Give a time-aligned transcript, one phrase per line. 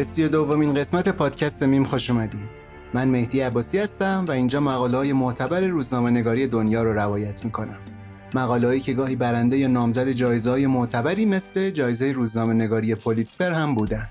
[0.00, 2.48] به سی دومین قسمت پادکست میم خوش اومدید
[2.94, 7.78] من مهدی عباسی هستم و اینجا مقاله های معتبر روزنامه نگاری دنیا رو روایت می‌کنم.
[8.34, 13.74] مقاله که گاهی برنده یا نامزد جایزه های معتبری مثل جایزه روزنامه نگاری پولیتسر هم
[13.74, 14.08] بودن.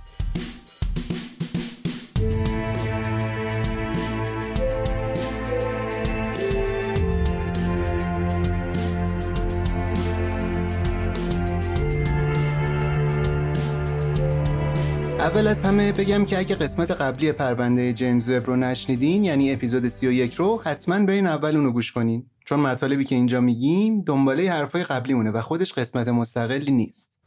[15.19, 19.87] اول از همه بگم که اگه قسمت قبلی پرونده جیمز وب رو نشنیدین یعنی اپیزود
[19.87, 22.29] 31 رو حتما برین اول اونو گوش کنین.
[22.45, 27.19] چون مطالبی که اینجا میگیم دنباله حرفای قبلی مونه و خودش قسمت مستقلی نیست.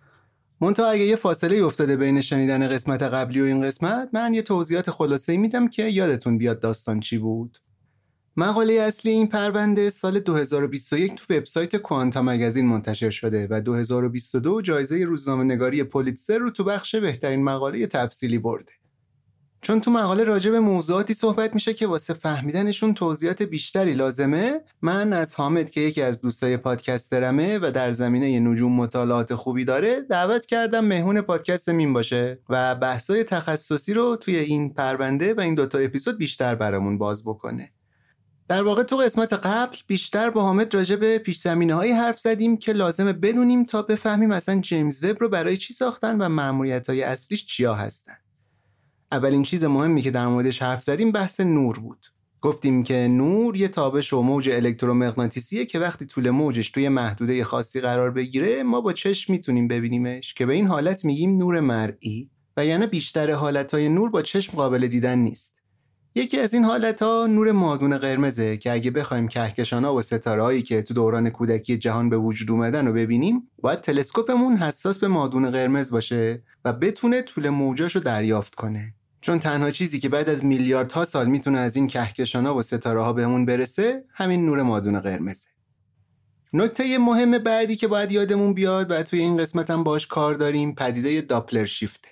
[0.60, 4.90] منتها اگه یه فاصله افتاده بین شنیدن قسمت قبلی و این قسمت من یه توضیحات
[4.90, 7.58] خلاصه میدم که یادتون بیاد داستان چی بود.
[8.36, 15.04] مقاله اصلی این پرونده سال 2021 تو وبسایت کوانتا مگزین منتشر شده و 2022 جایزه
[15.04, 18.72] روزنامه نگاری پولیتسر رو تو بخش بهترین مقاله تفصیلی برده.
[19.60, 25.12] چون تو مقاله راجع به موضوعاتی صحبت میشه که واسه فهمیدنشون توضیحات بیشتری لازمه من
[25.12, 30.46] از حامد که یکی از دوستای پادکسترمه و در زمینه نجوم مطالعات خوبی داره دعوت
[30.46, 35.78] کردم مهمون پادکست مین باشه و بحثای تخصصی رو توی این پرونده و این دوتا
[35.78, 37.72] اپیزود بیشتر برامون باز بکنه
[38.52, 42.56] در واقع تو قسمت قبل بیشتر با حامد راجع به پیش زمینه هایی حرف زدیم
[42.56, 47.02] که لازمه بدونیم تا بفهمیم اصلا جیمز وب رو برای چی ساختن و معمولیت های
[47.02, 48.16] اصلیش چیا هستن.
[49.12, 52.06] اولین چیز مهمی که در موردش حرف زدیم بحث نور بود.
[52.40, 57.80] گفتیم که نور یه تابش و موج الکترومغناطیسیه که وقتی طول موجش توی محدوده خاصی
[57.80, 62.66] قرار بگیره ما با چشم می‌تونیم ببینیمش که به این حالت میگیم نور مرئی و
[62.66, 65.61] یعنی بیشتر حالتهای نور با چشم قابل دیدن نیست.
[66.14, 70.42] یکی از این حالت ها نور مادون قرمزه که اگه بخوایم کهکشان ها و ستاره
[70.42, 75.08] هایی که تو دوران کودکی جهان به وجود اومدن رو ببینیم باید تلسکوپمون حساس به
[75.08, 78.94] مادون قرمز باشه و بتونه طول موجاش رو دریافت کنه.
[79.20, 83.02] چون تنها چیزی که بعد از میلیاردها سال می‌تونه از این کهکشان ها و ستاره
[83.02, 85.48] ها بهمون برسه همین نور مادون قرمزه.
[86.52, 90.74] نکته مهم بعدی که باید یادمون بیاد و توی این قسمت هم باش کار داریم
[90.74, 92.08] پدیده داپلر شیفته.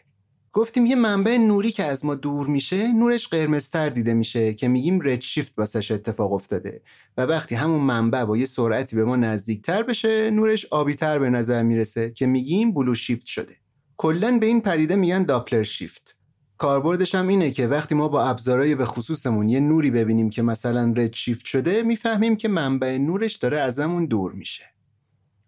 [0.52, 5.00] گفتیم یه منبع نوری که از ما دور میشه نورش قرمزتر دیده میشه که میگیم
[5.02, 6.82] رد شیفت واسش اتفاق افتاده.
[7.16, 11.62] و وقتی همون منبع با یه سرعتی به ما نزدیکتر بشه نورش آبیتر به نظر
[11.62, 13.56] می‌رسه که میگیم بلو شیفت شده.
[13.96, 16.16] کلا به این پدیده میگن داپلر شیفت.
[16.58, 20.94] کاربردش هم اینه که وقتی ما با ابزارهای به خصوصمون یه نوری ببینیم که مثلا
[20.96, 24.64] رد شیفت شده می‌فهمیم که منبع نورش داره ازمون دور میشه.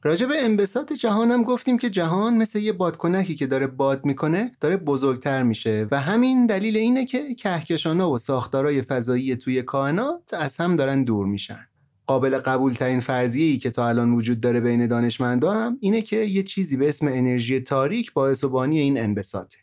[0.04, 4.52] راجع به انبساط جهان هم گفتیم که جهان مثل یه بادکنکی که داره باد می‌کنه
[4.60, 10.56] داره بزرگتر میشه و همین دلیل اینه که کهکشانها و ساختارهای فضایی توی کائنات از
[10.56, 11.66] هم دارن دور میشن.
[12.06, 16.16] قابل قبول ترین فرضیه ای که تا الان وجود داره بین دانشمندا هم اینه که
[16.16, 19.58] یه چیزی به اسم انرژی تاریک باعث و بانی این انبساطه.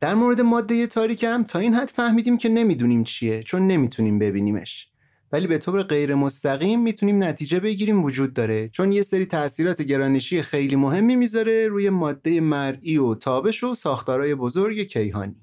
[0.00, 4.89] در مورد ماده تاریک هم تا این حد فهمیدیم که نمی‌دونیم چیه چون نمی‌تونیم ببینیمش.
[5.32, 8.68] ولی به طور غیر مستقیم می‌تونیم نتیجه بگیریم وجود داره.
[8.68, 14.34] چون یه سری تاثیرات گرانشی خیلی مهمی می‌ذاره روی ماده مرئی و تابش و ساختارهای
[14.34, 15.36] بزرگ کیهانی.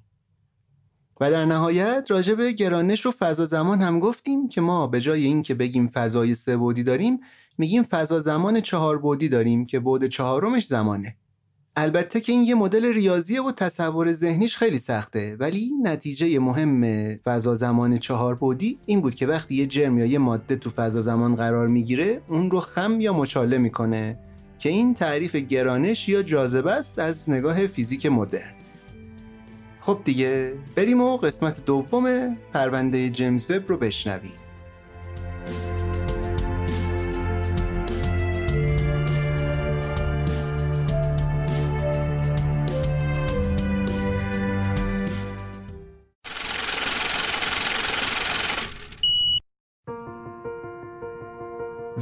[1.21, 5.25] و در نهایت راجع به گرانش و فضا زمان هم گفتیم که ما به جای
[5.25, 7.19] اینکه بگیم فضای سه بودی داریم
[7.57, 11.15] میگیم فضا زمان چهار بودی داریم که بعد چهارمش زمانه.
[11.79, 17.55] البته که این یه مدل ریاضیه و تصور ذهنیش خیلی سخته ولی نتیجه مهم فضا
[17.55, 21.35] زمان چهار بودی این بود که وقتی یه جرم یا یه ماده تو فضا زمان
[21.35, 24.17] قرار می‌گیره اون رو خم یا مچاله می‌کنه
[24.59, 28.53] که این تعریف گرانش یا جاذبه است از نگاه فیزیک مدرن.
[29.81, 34.46] خب دیگه بریم و قسمت دوم پرونده جیمز وب رو بشنویم.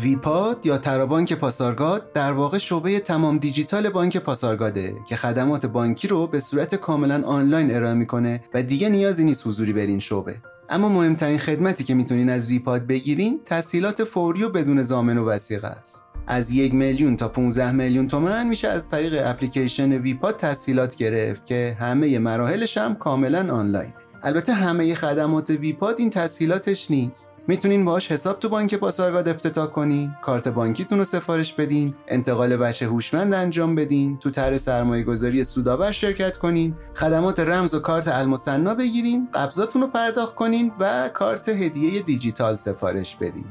[0.05, 6.27] ویپاد یا ترابانک پاسارگاد در واقع شعبه تمام دیجیتال بانک پاسارگاده که خدمات بانکی رو
[6.27, 10.35] به صورت کاملا آنلاین ارائه می‌کنه و دیگه نیازی نیست حضوری برین شعبه.
[10.69, 15.67] اما مهمترین خدمتی که می‌تونین از ویپاد بگیرین تسهیلات فوری و بدون ضامن و وثیقه
[15.67, 16.05] است.
[16.27, 21.77] از یک میلیون تا 15 میلیون تومن میشه از طریق اپلیکیشن ویپاد تسهیلات گرفت که
[21.79, 23.93] همه مراحلش هم کاملا آنلاین
[24.25, 27.31] البته همه خدمات ویپاد این تسهیلاتش نیست.
[27.47, 32.85] می‌تونین باش حساب تو بانک پاسارگاد افتتاح کنین کارت بانکیتون رو سفارش بدین انتقال وجه
[32.85, 38.75] هوشمند انجام بدین تو طرح سرمایه گذاری سودآور شرکت کنین خدمات رمز و کارت المثنی
[38.75, 43.45] بگیرین قبضاتون رو پرداخت کنین و کارت هدیه دیجیتال سفارش بدین.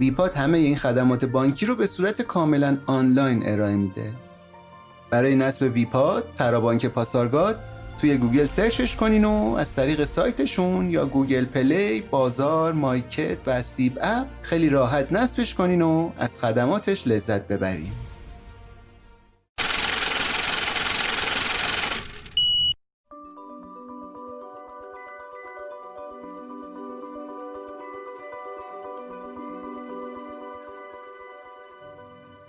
[0.00, 4.12] ویپاد همه این خدمات بانکی رو به صورت کاملا آنلاین ارائه میده.
[5.10, 7.58] برای نصب ویپاد ترابانک پاسارگاد
[8.00, 13.98] توی گوگل سرچش کنین و از طریق سایتشون یا گوگل پلی، بازار، مایکت و سیب
[14.00, 17.92] اپ خیلی راحت نصبش کنین و از خدماتش لذت ببرین.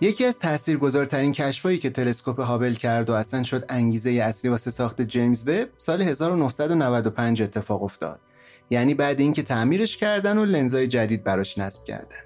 [0.02, 5.02] یکی از تاثیرگذارترین کشفایی که تلسکوپ هابل کرد و اصلا شد انگیزه اصلی واسه ساخت
[5.02, 8.20] جیمز وب سال 1995 اتفاق افتاد.
[8.70, 12.18] یعنی بعد اینکه تعمیرش کردن و لنزای جدید براش نصب کردن.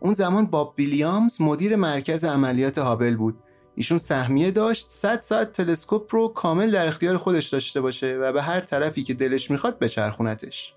[0.00, 3.38] اون زمان باب ویلیامز مدیر مرکز عملیات هابل بود.
[3.74, 8.42] ایشون سهمیه داشت 100 ساعت تلسکوپ رو کامل در اختیار خودش داشته باشه و به
[8.42, 10.74] هر طرفی که دلش می‌خواد بچرخونتش.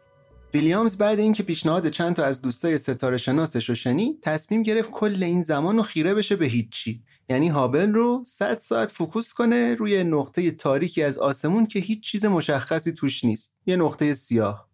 [0.53, 5.23] ویلیامز بعد اینکه پیشنهاد چند تا از دوستای ستاره شناسش رو شنید تصمیم گرفت کل
[5.23, 7.03] این زمان رو خیره بشه به هیچی.
[7.29, 12.25] یعنی هابل رو 100 ساعت فوکوس کنه روی نقطه تاریکی از آسمون که هیچ چیز
[12.25, 13.55] مشخصی توش نیست.
[13.65, 14.69] یه نقطه سیاه.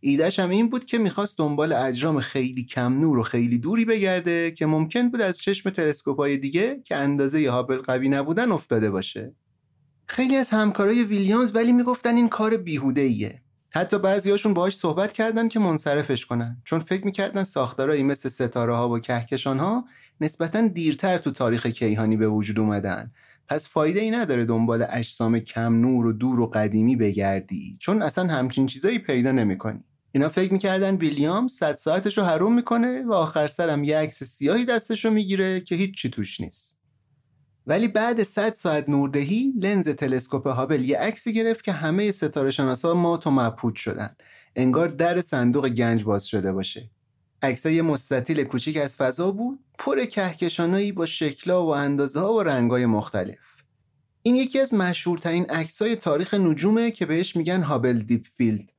[0.00, 4.50] ایدهش هم این بود که می‌خواست دنبال اجرام خیلی کم نور و خیلی دوری بگرده
[4.50, 9.34] که ممکن بود از چشم تلسکوپای دیگه که اندازه هابل قوی نبودن افتاده باشه.
[10.06, 13.41] خیلی از همکارای ویلیامز ولی می‌گفتن این کار بیهوده ایه
[13.74, 16.62] حتی بعضیاشون باهاش صحبت کردن که منصرفش کنن.
[16.64, 19.84] چون فکر می‌کردن ساختارهایی مثل ستاره ها و کهکشان ها
[20.20, 23.12] نسبتا دیرتر تو تاریخ کیهانی به وجود اومدن.
[23.48, 28.26] پس فایده ای نداره دنبال اجسام کم نور و دور و قدیمی بگردی چون اصلا
[28.26, 29.84] همچین چیزایی پیدا نمی‌کنی.
[30.12, 34.64] اینا فکر می‌کردن ویلیام صد ساعتش رو حروم می‌کنه و آخر سرم یه عکس سیاهی
[34.64, 36.81] دستش رو می‌گیره که هیچی توش نیست.
[37.66, 42.94] ولی بعد 100 ساعت نوردهی لنز تلسکوپ هابل یه عکسی گرفت که همه ستاره شناسا
[42.94, 44.16] مات و مبهوت شدن.
[44.56, 46.90] انگار در صندوق گنج باز شده باشه.
[47.42, 52.86] عکسای مستطیل کوچیک از فضا بود پر کهکشانایی با شکلا و اندازه ها و رنگای
[52.86, 53.38] مختلف.
[54.22, 58.72] این یکی از مشهورترین عکسای تاریخ نجومه که بهش میگن هابل Deep Field.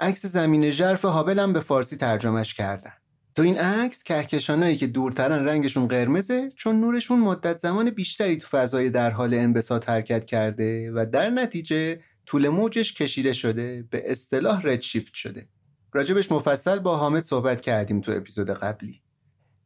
[0.00, 2.92] عکس زمینه ژرف هابل هم به فارسی ترجمهش کردن.
[3.34, 8.90] تو این عکس کهکشانایی که دورترن رنگشون قرمزه چون نورشون مدت زمان بیشتری تو فضای
[8.90, 15.14] در حال انبساط حرکت کرده و در نتیجه طول موجش کشیده شده به اصطلاح redshift
[15.14, 15.48] شده.
[15.92, 19.00] راجع بهش مفصل با حامد صحبت کردیم تو اپیزود قبلی.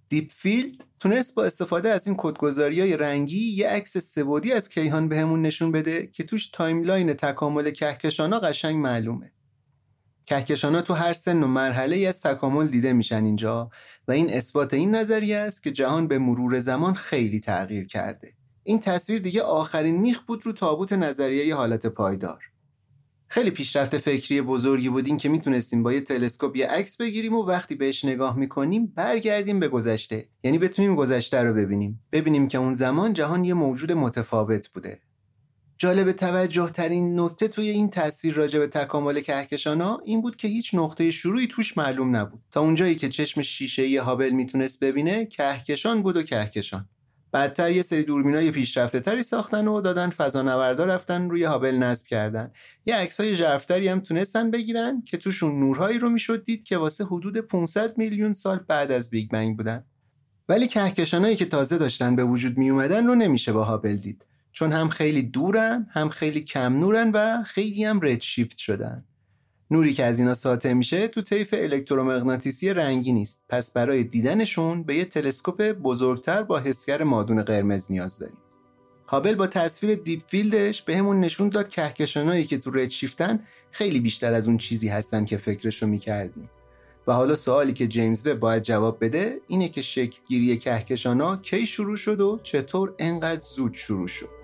[0.09, 5.09] Deep Field تونست با استفاده از این کدگذاری های رنگی یه عکس سه‌بعدی از کیهان
[5.09, 9.33] بهمون نشون بده که توش timeline تکامل کهکشانا قشنگ معلومه.
[10.29, 13.71] کهکشان تو هر سن و مرحله ای از تکامل دیده میشن اینجا
[14.09, 18.33] و این اثبات این نظریه است که جهان به مرور زمان خیلی تغییر کرده.
[18.63, 22.45] این تصویر دیگه آخرین میخ بود رو تابوت نظریه حالت پایدار.
[23.29, 27.75] خیلی پیشرفت فکری بزرگی بودیم که می‌تونستیم با یه تلسکوپ یه عکس بگیریم و وقتی
[27.75, 30.29] بهش نگاه می‌کنیم برگردیم به گذشته.
[30.43, 32.05] یعنی بتونیم گذشته رو ببینیم.
[32.13, 35.01] ببینیم که اون زمان جهان یه موجود متفاوت بوده.
[35.81, 40.75] جالب توجه ترین نکته توی این تصویر راجع به تکامل کهکشان این بود که هیچ
[40.75, 42.41] نقطه شروعی توش معلوم نبود.
[42.51, 46.89] تا اونجایی که چشم شیشه هابل می‌تونست ببینه کهکشان بود و کهکشان.
[47.33, 52.53] بعدتر یه سری دوربینای پیشرفته تری ساختن و دادن فضانوردا رفتن روی هابل نصب کردن.
[52.87, 57.39] یه عکسای ژرفتری هم تونستن بگیرن که توشون نورهایی رو می‌شد دید که واسه حدود
[57.39, 59.85] 500 میلیون سال بعد از بیگ بنگ بودن.
[60.49, 64.25] ولی کهکشانایی که تازه داشتن به وجود می اومدن رو نمیشه با هابل دید.
[64.59, 69.05] چون هم خیلی دورن هم خیلی کم نورن و خیلی هم redshift شدن.
[69.71, 73.43] نوری که از اینا ساطع میشه تو طیف الکترومغناطیسی رنگی نیست.
[73.49, 78.39] پس برای دیدنشون به یه تلسکوپ بزرگتر با حسگر مادون قرمز نیاز داریم.
[79.09, 83.41] هابل با تصویر Deep Field ش بهمون نشون داد کهکشانایی که تو redshift ن
[83.71, 86.51] خیلی بیشتر از اون چیزی هستن که فکرشو می‌کردیم.
[87.07, 91.67] و حالا سوالی که جیمز وب باید جواب بده اینه که شکل گیری کهکشانا کی
[91.67, 94.38] شروع شد و چطور انقدر زود شروع شد.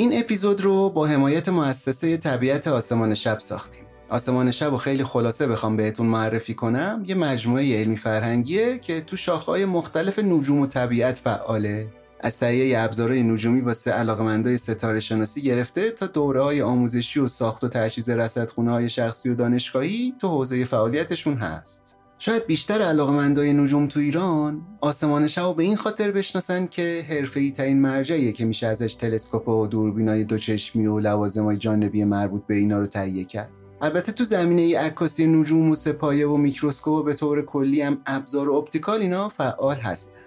[0.00, 3.84] این اپیزود رو با حمایت مؤسسه طبیعت آسمان شب ساختیم.
[4.08, 9.16] آسمان شب رو خیلی خلاصه بخوام بهتون معرفی کنم یه مجموعه علمی فرهنگیه که تو
[9.16, 11.88] شاخه‌های مختلف نجوم و طبیعت فعاله
[12.20, 17.64] از تهیه ابزارهای نجومی واسه علاقمندای ستاره شناسی گرفته تا دوره های آموزشی و ساخت
[17.64, 21.96] و تجهیز رصدخونه های شخصی و دانشگاهی تو حوزه فعالیتشون هست.
[22.22, 27.80] شاید بیشتر علاقمندای نجوم تو ایران آسمان شب به این خاطر بشناسن که حرفه‌ای ترین
[27.80, 32.86] مرجعیه که میشه ازش تلسکوپ و دوربینای دوچشمی و لوازمای جانبی مربوط به اینا رو
[32.86, 33.50] تهیه کرد.
[33.82, 38.50] البته تو زمینه عکاسی نجوم و سه‌پایه و میکروسکوپ و به طور کلی هم ابزار
[38.50, 40.18] اپتیکال اینا فعال هستن.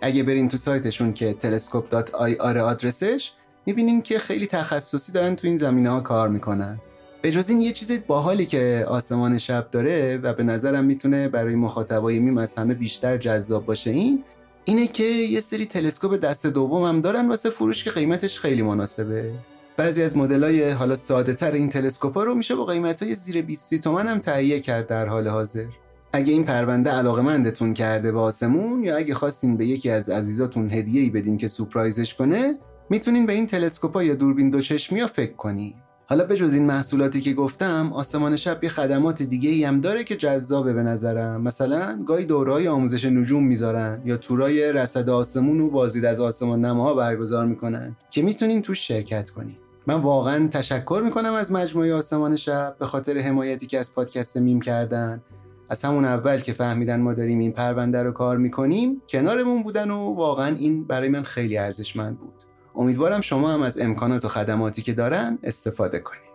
[0.00, 3.32] اگه برین تو سایتشون که telescope.ir آدرسش
[3.66, 6.80] می‌بینین که خیلی تخصصی دارن تو این زمینه ها کار می‌کنن.
[7.22, 11.54] به جز این یه چیز باحالی که آسمان شب داره و به نظرم می‌تونه برای
[11.54, 14.24] مخاطبای میم از همه بیشتر جذاب باشه این
[14.64, 19.32] اینه که یه سری تلسکوپ دست دوم هم دارن واسه فروش که قیمتش خیلی مناسبه.
[19.76, 23.74] بعضی از مدلای حالا ساده تر این تلسکوپ رو میشه با قیمت های زیر 20
[23.74, 25.66] تومن هم تهیه کرد در حال حاضر.
[26.12, 31.10] اگه این پرونده علاقمندتون کرده به آسمون یا اگه خواستین به یکی از عزیزاتون هدیه‌ای
[31.10, 32.58] بدین که سورپرایزش کنه
[32.90, 35.74] می‌تونین به این تلسکوپا یا دوربین دوچشمی ها فکر کنین.
[36.10, 40.04] حالا به جز این محصولاتی که گفتم آسمان شب یه خدمات دیگه ای هم داره
[40.04, 41.42] که جذابه به نظرم.
[41.42, 46.94] مثلا گاهی دورهای آموزش نجوم می‌ذارن یا تورای رصد آسمون و بازدید از آسمان نماها
[46.94, 49.56] برگزار می‌کنن که می‌تونین توش شرکت کنین.
[49.86, 54.60] من واقعا تشکر می‌کنم از مجموعه آسمان شب به خاطر حمایتی که از پادکست میم
[54.60, 55.22] کردن.
[55.68, 60.14] از همون اول که فهمیدن ما داریم این پرونده رو کار می‌کنیم کنارمون بودن و
[60.14, 62.49] واقعا این برای من خیلی ارزشمند بود.
[62.74, 66.30] امیدوارم شما هم از امکانات و خدماتی که دارن استفاده کنید.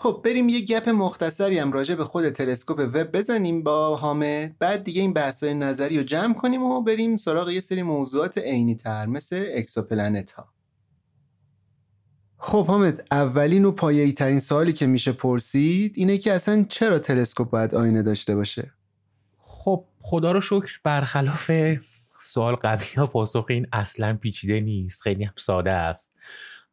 [0.00, 4.58] خب بریم یه گپ مختصری هم راجع به خود تلسکوپ وب بزنیم با حامد.
[4.58, 8.74] بعد دیگه این بحثای نظری رو جمع کنیم و بریم سراغ یه سری موضوعات عینی
[8.74, 10.59] تر مثل exoplanet ها
[12.42, 17.50] خب حامد اولین و پایه‌ای ترین سوالی که میشه پرسید اینه که اصلا چرا تلسکوپ
[17.50, 18.72] باید آینه داشته باشه؟
[19.38, 21.50] خب خدا رو شکر برخلاف
[22.22, 26.14] سوال قبلی ها پاسخ این اصلا پیچیده نیست خیلی هم ساده است.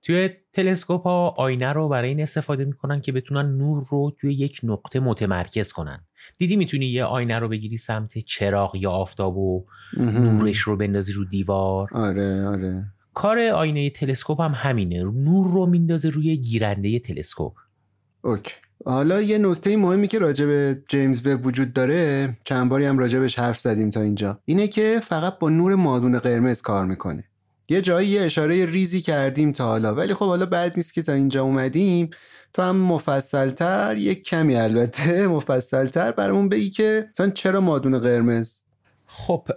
[0.02, 4.60] توی تلسکوپ ها آینه رو برای این استفاده می‌کنن که بتونن نور رو توی یک
[4.64, 6.06] نقطه متمرکز کنن.
[6.38, 9.66] دیدی می‌تونی یه آینه رو بگیری سمت چراغ یا آفتاب و
[9.98, 12.86] نورش رو بندازی رو دیوار؟ آره آره.
[13.18, 15.04] کار آینه تلسکوپ هم همینه.
[15.04, 17.54] نور رو میندازه روی گیرنده تلسکوپ.
[18.22, 18.52] اوکی.
[18.86, 23.28] حالا یه نکته مهمی که راجع به جیمز وب وجود داره چند باری هم راجع
[23.42, 27.24] حرف زدیم تا اینجا اینه که فقط با نور مادون قرمز کار می‌کنه.
[27.70, 31.14] یه جایی یه اشاره ریزی کردیم تا حالا ولی خب حالا بعد نیست که تا
[31.14, 32.10] اینجا اومدیم.
[32.54, 38.62] تا هم مفصلتر یک کمی البته مفصلتر برامون بگی که مثلا چرا مادون قرمز؟
[39.06, 39.48] خب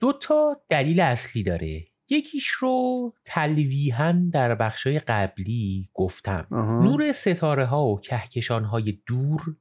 [0.00, 1.95] دو تا دلیل اصلی داره.
[2.08, 6.46] یکیش رو تلویحا در بخشای قبلی گفتم.
[6.82, 9.56] نور ستاره ها و کهکشان های دور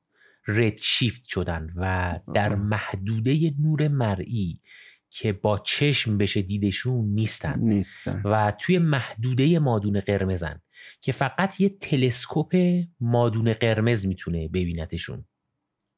[0.47, 4.61] رد شیفت شدن و در محدوده نور مرئی
[5.09, 7.59] که با چشم بشه دیدشون نیستن.
[7.59, 8.21] نیستن.
[8.25, 10.61] و توی محدوده مادون قرمزن
[11.01, 15.25] که فقط یه تلسکوپ مادون قرمز می‌تونه ببینتشون.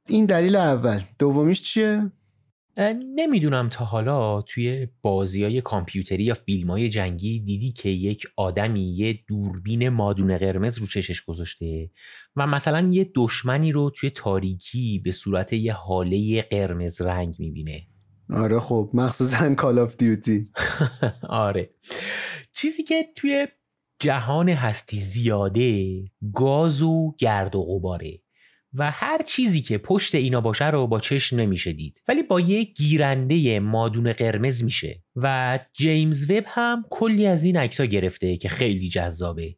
[0.08, 1.00] این دلیل اول.
[1.20, 2.12] دومیش چیه؟
[3.16, 8.96] نمی‌دونم تا حالا توی بازی های کامپیوتری یا فیلم های جنگی دیدی که یک آدمی
[8.96, 11.92] یه دوربین مادون قرمز رو چشش گذاشته
[12.36, 17.88] و مثلا یه دشمنی رو توی تاریکی به صورت یه حاله قرمز رنگ می‌بینه.
[18.30, 20.50] آره خب مخصوصا کال آف دیوتی
[21.30, 21.70] آره.
[22.52, 23.48] چیزی که توی
[24.00, 25.98] جهان هستی زیاده
[26.34, 28.20] گاز و گرد و غباره.
[28.78, 32.02] و هر چیزی که پشت اینا باشه رو با چشم نمیشه دید.
[32.08, 35.04] ولی با یه گیرنده مادون قرمز میشه.
[35.16, 39.56] و جیمز وب هم کلی از این عکس گرفته که خیلی جذابه.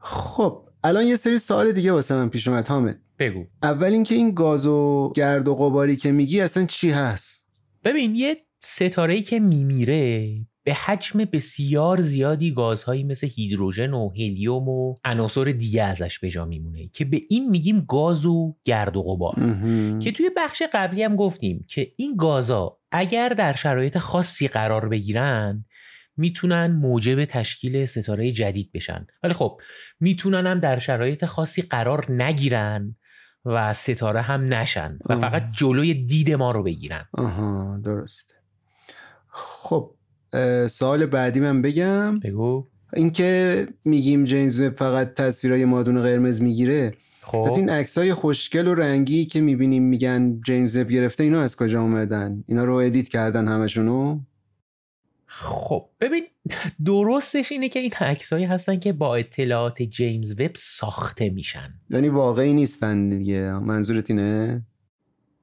[0.00, 3.00] خب الان یه سری سوال دیگه واسه من پیش اومد حامد.
[3.18, 3.46] بگو.
[3.62, 7.46] اول اینکه این گاز و گرد و غباری که میگی اصلا چی هست؟
[7.84, 14.96] ببین یه ستاره که میمیره به حجم بسیار زیادی گازهایی مثل هیدروژن و هلیوم و
[15.04, 19.34] عناصر دیگه ازش به جا میمونه که به این میگیم گاز و گرد و غبار.
[19.98, 25.64] که توی بخش قبلی هم گفتیم که این گازها اگر در شرایط خاصی قرار بگیرن
[26.16, 29.06] می‌تونن موجب تشکیل ستاره جدید بشن.
[29.22, 29.60] ولی خب
[30.00, 32.96] می‌تونن هم در شرایط خاصی قرار نگیرن
[33.44, 37.08] و ستاره هم نشن و فقط جلوی دید ما رو بگیرن.
[37.12, 38.34] آها درسته
[39.28, 39.94] خب
[40.70, 42.20] سوال بعدی من بگم.
[42.20, 42.66] بگو.
[42.96, 46.94] اینکه میگیم جیمز فقط تصویرهای مادون قرمز می‌گیره.
[47.22, 47.38] خب.
[47.38, 51.82] از این عکس های خوشگل و رنگی که می‌بینیم میگن جیمز گرفته اینا از کجا
[51.82, 54.20] اومدن؟ اینا رو ادیت کردن همشونو؟
[55.26, 56.26] خب ببین
[56.84, 61.74] درستش اینه که این عکسایی هستن که با اطلاعات جیمز وب ساخته میشن.
[61.90, 63.52] یعنی واقعی نیستن دیگه.
[63.52, 64.62] منظورت اینه؟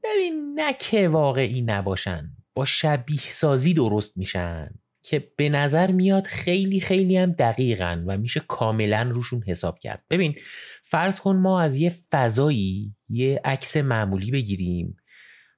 [0.04, 2.32] ببین نه که واقعی نباشن.
[2.58, 4.70] با شبیه سازی درست میشن
[5.04, 10.04] که به نظر میاد خیلی خیلی هم دقیقن و میشه کاملا روشون حساب کرد.
[10.10, 10.36] ببین
[10.84, 14.98] فرض کن ما از یه فضایی یه عکس معمولی بگیریم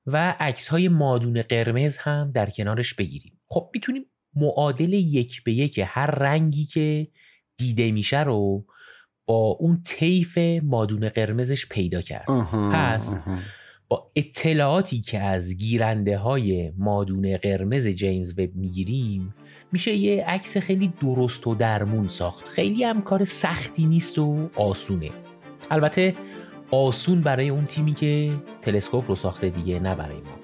[0.06, 3.40] و عکس های مادون قرمز هم در کنارش بگیریم.
[3.48, 7.08] خب می‌تونیم معادل یک به یک هر رنگی که
[7.58, 8.66] دیده میشه رو
[9.26, 12.26] با اون طیف مادون قرمزش پیدا کرد.
[12.74, 13.20] پس
[13.90, 19.36] با اطلاعاتی که از گیرنده های مادون قرمز جیمز وب می‌گیریم
[19.72, 22.48] میشه یه عکس خیلی درست و درمون ساخت.
[22.48, 25.10] خیلی هم کار سختی نیست و آسونه.
[25.72, 26.16] البته
[26.72, 30.39] آسون برای اون تیمی که تلسکوپ رو ساخته دیگه نه برای ما.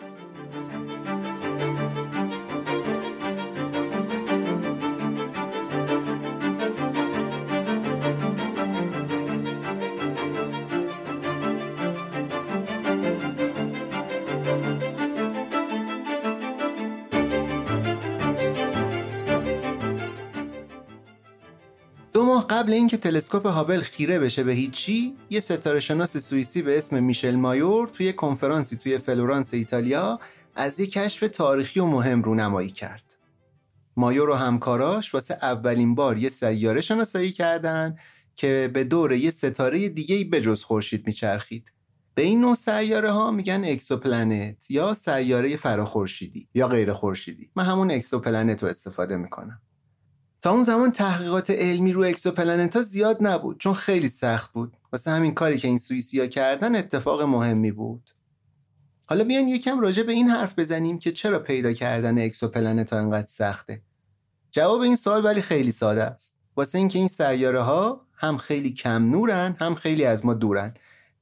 [22.66, 27.36] قبل اینکه تلسکوپ هابل خیره بشه به هیچی یه ستاره شناس سوئیسی به اسم میشل
[27.36, 30.20] مایور توی کنفرانسی توی فلورانس ایتالیا
[30.56, 33.18] از یه کشف تاریخی و مهم رونمایی کرد.
[33.98, 37.96] مایور و همکاراش واسه اولین بار یه سیاره شناسایی کردن
[38.36, 41.72] که به دور یه ستاره دیگه بجز خورشید میچرخید.
[42.16, 47.50] به این نوع سیاره ها میگن exoplanet یا سیاره فراخورشیدی یا غیر خورشیدی.
[47.56, 49.62] من همون exoplanet رو استفاده می‌کنم.
[50.46, 54.78] تا اون زمان تحقیقات علمی رو exoplanet ها زیاد نبود چون خیلی سخت بود.
[54.92, 58.10] واسه همین کاری که این سوئیسیا کردن اتفاق مهمی بود.
[59.06, 63.28] حالا بیاین یکم راجع به این حرف بزنیم که چرا پیدا کردن exoplanet ها انقدر
[63.28, 63.82] سخته.
[64.52, 66.38] جواب این سوال ولی خیلی ساده است.
[66.56, 70.74] واسه اینکه این سیاره ها هم خیلی کم نورن هم خیلی از ما دورن.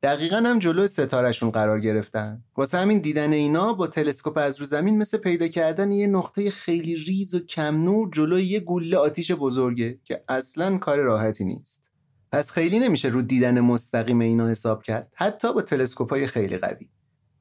[0.03, 2.43] دقیقا هم جلو ستارهشون قرار گرفتن.
[2.57, 6.95] واسه همین دیدن اینا با تلسکوپ از رو زمین مثل پیدا کردن یه نقطه خیلی
[6.95, 11.89] ریز و کم نور جلوی یه گوله آتیش بزرگه که اصلا کار راحتی نیست.
[12.31, 16.89] پس خیلی نمیشه رو دیدن مستقیم اینا حساب کرد حتی با تلسکوپ های خیلی قوی.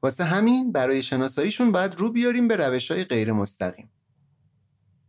[0.03, 3.89] واسه همین برای شناساییشون باید رو بیاریم به روش های غیر مستقیم.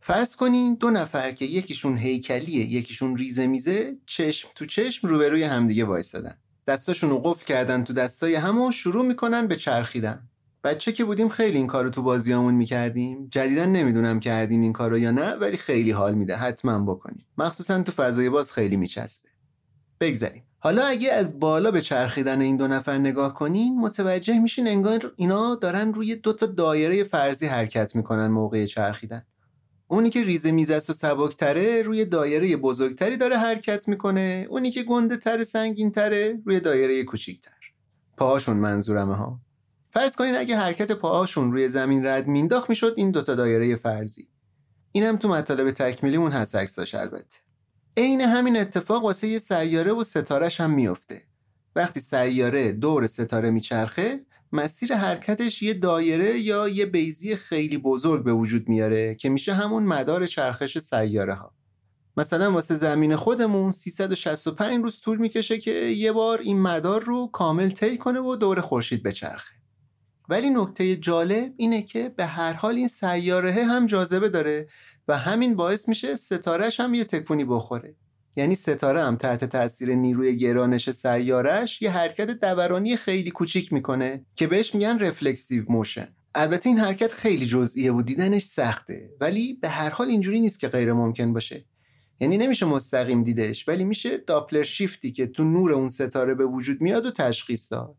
[0.00, 5.84] فرض کنین دو نفر که یکیشون هیکلیه یکیشون ریزه میزه چشم تو چشم روبروی همدیگه
[5.84, 6.38] وایسادن.
[6.66, 10.28] دستاشون رو قفل کردن تو دستای همو شروع می‌کنن به چرخیدن.
[10.64, 13.28] بچه که بودیم خیلی این کارو تو بازیامون می‌کردیم.
[13.30, 16.36] جدیدا نمی‌دونم کردین این کارو یا نه ولی خیلی حال میده.
[16.36, 19.28] حتما بکنیم مخصوصا تو فضای باز خیلی میچسبه.
[20.00, 25.12] بگذریم حالا اگه از بالا به چرخیدن این دو نفر نگاه کنین متوجه میشین انگار
[25.16, 29.26] اینا دارن روی دو تا دایره فرضی حرکت می‌کنن موقع چرخیدن.
[29.88, 34.46] اونی که ریزه میزه و سبکتره روی دایره بزرگتری داره حرکت می‌کنه.
[34.50, 37.50] اونی که گنده تره سنگین تره روی دایره کوچیکتر.
[38.16, 39.40] پاهاشون منظورمه ها.
[39.90, 44.28] فرض کنید اگه حرکت پاهاشون روی زمین رد مینداخت می‌شد این دوتا دایره فرضی.
[44.92, 47.38] اینم تو مطالب تکمیلیمون هست عکساش البته.
[47.96, 51.22] عین همین اتفاق واسه یه سیاره و ستارهش هم میفته
[51.76, 54.20] وقتی سیاره دور ستاره میچرخه
[54.54, 59.82] مسیر حرکتش یه دایره یا یه بیزی خیلی بزرگ به وجود میاره که میشه همون
[59.82, 61.54] مدار چرخش سیاره ها
[62.16, 67.70] مثلا واسه زمین خودمون 365 روز طول می‌کشه که یه بار این مدار رو کامل
[67.70, 69.54] طی کنه و دور خورشید بچرخه.
[70.28, 74.68] ولی نکته جالب اینه که به هر حال این سیاره هم جاذبه داره
[75.08, 77.96] و همین باعث میشه ستارهش هم یه تکونی بخوره.
[78.36, 84.46] یعنی ستاره هم تحت تاثیر نیروی گرانش سیارش یه حرکت دورانی خیلی کوچیک می‌کنه که
[84.46, 86.08] بهش میگن reflexive motion.
[86.34, 90.68] البته این حرکت خیلی جزئیه و دیدنش سخته ولی به هر حال اینجوری نیست که
[90.68, 91.64] غیر ممکن باشه.
[92.20, 96.46] یعنی نمیشه مستقیم دیدش ولی میشه Doppler shift ی که تو نور اون ستاره به
[96.46, 97.96] وجود میاد رو تشخیص داد.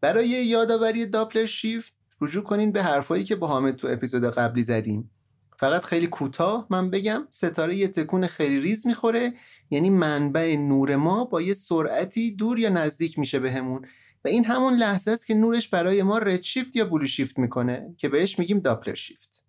[0.00, 5.10] برای یادآوری Doppler shift رجوع کنین به حرفایی که با حامد تو اپیزود قبلی زدیم.
[5.58, 9.34] فقط خیلی کوتاه من بگم ستاره یه تکون خیلی ریز می‌خوره.
[9.70, 13.84] یعنی منبع نور ما با یه سرعتی دور یا نزدیک میشه بهمون.
[14.24, 18.38] و این همون لحظه است که نورش برای ما redshift یا blueshift می‌کنه که بهش
[18.38, 19.44] میگیم Doppler shift.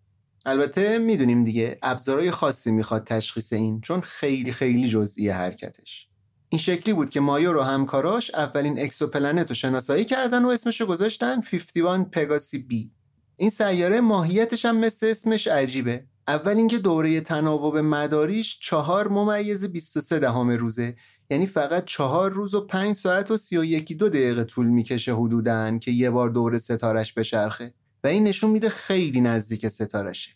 [0.45, 6.07] البته می‌دونیم دیگه ابزارهای خاصی می‌خواد تشخیص این چون خیلی خیلی جزئی حرکتش.
[6.49, 10.87] این شکلی بود که مایور و همکاراش اولین exoplanet رو شناسایی کردن و اسمش رو
[10.87, 12.91] گذاشتن 51 Pegasi b.
[13.39, 16.03] این سیاره ماهیتش هم مثل اسمش عجیبه.
[16.27, 20.95] اول اینکه دوره تناوب مداریش چهار ممیز 23 دهم روزه.
[21.29, 25.15] یعنی فقط چهار روز و پنج ساعت و سی و یکی دو دقیقه طول می‌کشه
[25.15, 27.73] حدودن که یه بار دور ستارش بچرخه.
[28.03, 30.31] و این نشون میده خیلی نزدیک ستارشه.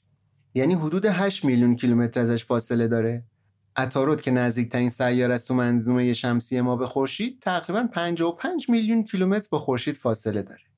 [0.53, 3.23] یعنی حدود 8 میلیون کیلومتر ازش فاصله داره.
[3.75, 9.47] عطارد که نزدیکترین سیاره است تو منظومه شمسی ما به خورشید تقریبا 55 میلیون کیلومتر
[9.51, 10.70] با خورشید فاصله داره.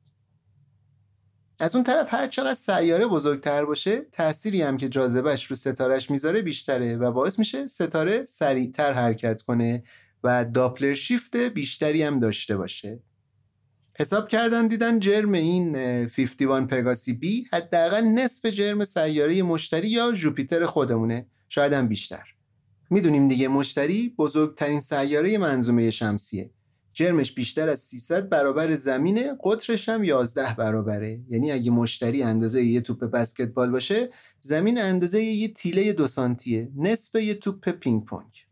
[1.59, 6.41] از اون طرف هر چقدر سیاره بزرگتر باشه تأثیری هم که جاذبش رو ستارش می‌ذاره
[6.41, 9.83] بیشتره و باعث میشه ستاره سریعتر حرکت کنه
[10.23, 12.99] و داپلر شیفت بیشتری هم داشته باشه.
[13.99, 15.73] حساب کردن دیدن جرم این
[16.05, 21.25] 51 پگاسی بی حداقل نصف جرم سیاره مشتری یا جوپیتر خودمونه.
[21.49, 22.23] شاید هم بیشتر.
[22.89, 26.49] می‌دونیم دیگه مشتری بزرگترین سیاره منظومه شمسیه.
[26.93, 31.21] جرمش بیشتر از 300 برابر زمینه قطرش هم 11 برابره.
[31.29, 34.10] یعنی اگه مشتری اندازه یه توپ بسکتبال باشه
[34.41, 36.71] زمین اندازه یه تیله دو سانتیه.
[36.77, 38.45] نصف یه توپ پینگ پونگ.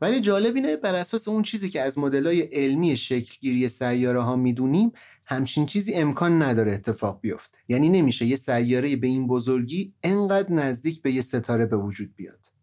[0.00, 4.92] ولی جالب اینه بر اساس اون چیزی که از مدلای علمی شکلگیری سیاره ها می‌دونیم
[5.26, 7.58] همچین چیزی امکان نداره اتفاق بیفته.
[7.68, 12.53] یعنی نمیشه یه سیاره به این بزرگی انقدر نزدیک به یه ستاره به وجود بیاد.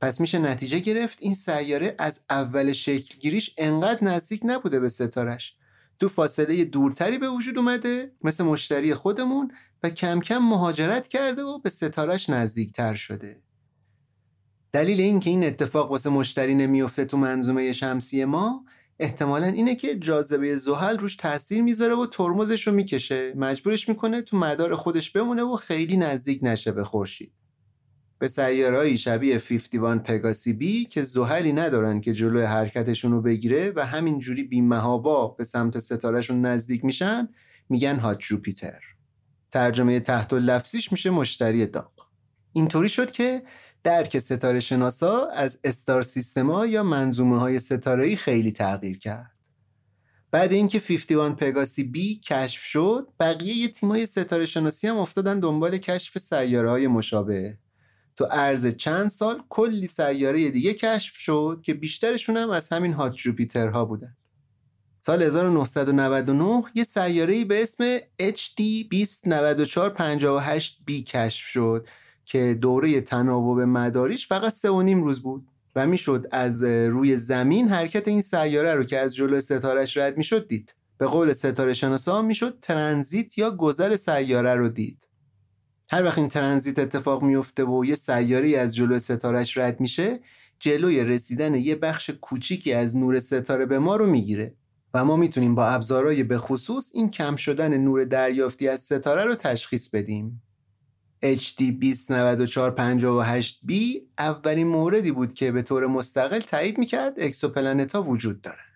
[0.00, 5.56] پس میشه نتیجه گرفت این سیاره از اول شکلگیریش انقدر نزدیک نبوده به ستارش.
[5.98, 11.58] تو فاصله دورتری به وجود اومده مثل مشتری خودمون و کم کم مهاجرت کرده و
[11.58, 13.42] به ستارش نزدیکتر شده.
[14.72, 18.64] دلیل این که این اتفاق واسه مشتری نمیفته تو منظومه شمسی ما
[18.98, 23.32] احتمالا اینه که جاذبه زحل روش تاثیر می‌ذاره و ترمزش رو می‌کشه.
[23.36, 27.32] مجبورش می‌کنه تو مدار خودش بمونه و خیلی نزدیک نشه به خورشید.
[28.20, 33.86] به سیارهایی شبیه 51 پگاسی بی که زحلی ندارن که جلوی حرکتشون رو بگیره و
[33.86, 37.28] همینجوری بیمهابا به سمت ستارهشون نزدیک میشن
[37.68, 38.80] میگن هات جوپیتر.
[39.50, 41.92] ترجمه تحت لفظیش میشه مشتری داغ.
[42.52, 43.42] اینطوری شد که
[43.84, 49.30] درک ستاره شناسا از استار سیستما یا منظومه های ستاره خیلی تغییر کرد.
[50.30, 55.78] بعد اینکه 51 پگاسی بی کشف شد بقیه یه تیمای ستاره شناسی هم افتادن دنبال
[55.78, 57.58] کشف سیاره های مشابه.
[58.20, 63.14] تو عرض چند سال کلی سیاره دیگه کشف شد که بیشترشون هم از همین هات
[63.14, 64.16] جوپیترها بودن.
[65.00, 71.88] سال 1999 یه سیاره به اسم HD 209458b کشف شد
[72.24, 77.68] که دوره تناوب مداریش فقط سه و نیم روز بود و می‌شد از روی زمین
[77.68, 80.74] حرکت این سیاره رو که از جلو ستارش رد می‌شد دید.
[80.98, 85.09] به قول ستاره شناسا می‌شد ترانزیت یا گذر سیاره رو دید.
[85.92, 90.20] هر وقت این transit اتفاق میفته و یه سیاره از جلو ستارش رد میشه
[90.60, 94.54] جلوی رسیدن یه بخش کوچیکی از نور ستاره به ما رو می‌گیره
[94.94, 99.34] و ما می‌تونیم با ابزارهای به خصوص این کم شدن نور دریافتی از ستاره رو
[99.34, 100.42] تشخیص بدیم.
[101.24, 103.72] HD 209458b
[104.18, 108.69] اولین موردی بود که به طور مستقل تایید می‌کرد exoplanet ها وجود داره.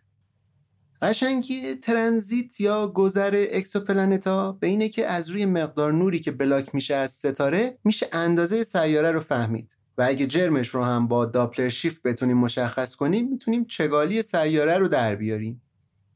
[1.05, 6.75] قشنگی transit یا گذر exoplanet ا به اینه که از روی مقدار نوری که block
[6.75, 9.77] میشه از ستاره میشه اندازه سیاره رو فهمید.
[9.99, 14.88] و اگه جرمش رو هم با Doppler shift بتونیم مشخص کنیم می‌تونیم چگالی سیاره رو
[14.88, 15.62] در بیاریم.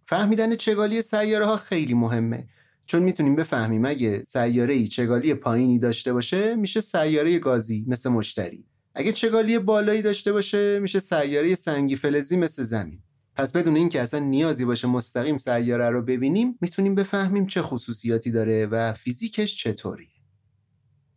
[0.07, 2.49] فهمیدن چگالی سیاره ها خیلی مهمه.
[2.87, 8.65] چون می‌تونیم بفهمیم اگه سیاره ای چگالی پایینی داشته باشه میشه سیاره گازی مثل مشتری.
[8.95, 13.03] اگه چگالی بالایی داشته باشه میشه سیاره سنگی فلزی مثل زمین.
[13.39, 18.67] پس بدون اینکه اصلا نیازی باشه مستقیم سیاره رو ببینیم می‌تونیم بفهمیم چه خصوصیاتی داره
[18.67, 20.09] و فیزیکش چطوریه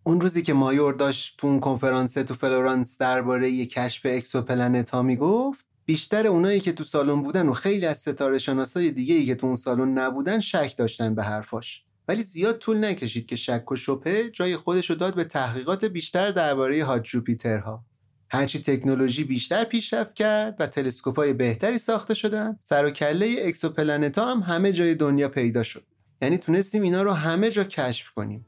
[0.04, 5.66] اون روزی که مایور داشت تو اون کنفرانس تو فلورانس درباره کشف exoplanet ها می‌گفت
[5.86, 9.48] بیشتر اونایی که تو سالن بودن و خیلی از ستاره شناسای دیگه ای که تو
[9.48, 11.84] اون سالن نبودن شک داشتن به حرفاش.
[12.08, 16.32] ولی زیاد طول نکشید که شک و شبهه جای خودش رو داد به تحقیقات بیشتر
[16.32, 17.86] درباره hot Jupiter ها.
[18.34, 24.17] هرچی تکنولوژی بیشتر پیشرفت کرد و تلسکوپ های بهتری ساخته شدن سر و کله exoplanet
[24.17, 25.84] ا هم همه جای دنیا پیدا شد.
[26.22, 28.46] یعنی تونستیم اینا رو همه جا کشف کنیم.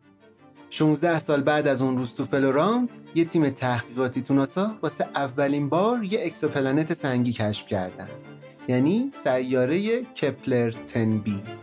[0.70, 5.70] 16 سال بعد از اون روز تو فلورانس یه تیم تحقیقاتی تو ناسا واسه اولین
[5.70, 8.10] بار یه exoplanet سنگی کشف کردن.
[8.68, 11.63] یعنی سیاره کپلر 10b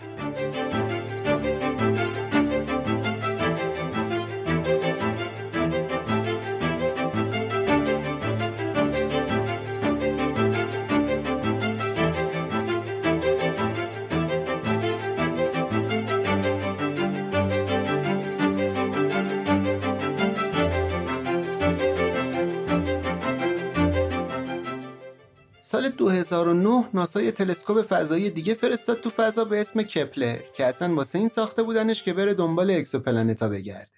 [26.81, 31.19] 2009 ناسا یه تلسکوپ فضایی دیگه فرستاد تو فضا به اسم کپلر که اصلا واسه
[31.19, 33.91] این ساخته بودنش که بره دنبال exoplanet ا بگرده.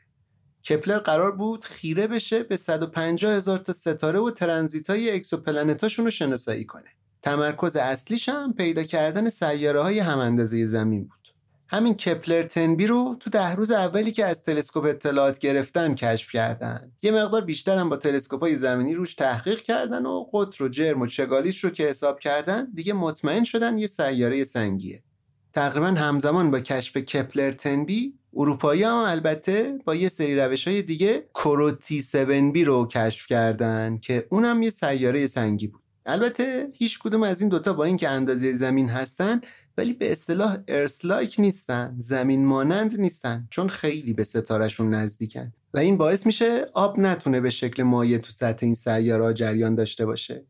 [0.69, 6.05] کپلر قرار بود خیره بشه به 150 هزار تا ستاره و transit ای exoplanet اشون
[6.05, 6.89] رو شناسایی کنه.
[7.23, 11.22] تمرکز اصلیش هم پیدا کردن سیاره های هم اندازه زمین بود.
[11.73, 16.93] همین کپلر تنبی رو تو ده روز اولی که از تلسکوپ اطلاعات گرفتن کشف کردن.
[17.03, 21.01] یه مقدار بیشتر هم با تلسکوپ های زمینی روش تحقیق کردن و قطر و جرم
[21.01, 25.03] و چگالیش رو که حساب کردن دیگه مطمئن شدن یه سیاره سنگیه.
[25.53, 31.29] تقریبا همزمان با کشف کپلر تنبی اروپایی هم البته با یه سری روش های دیگه
[31.35, 32.15] کروتی 7
[32.53, 35.83] بی رو کشف کردن که اونم یه سیاره سنگی بود.
[36.07, 39.41] البته هیچ کدوم از این دوتا با اینکه اندازه زمین هستن
[39.77, 45.53] ولی به اصطلاح ارسلایک نیستن زمین مانند نیستن چون خیلی به ستارهشون نزدیکن.
[45.75, 50.07] و این باعث میشه آب نتونه به شکل مایع تو سطح این سیاره جریان داشته
[50.07, 50.47] باشه.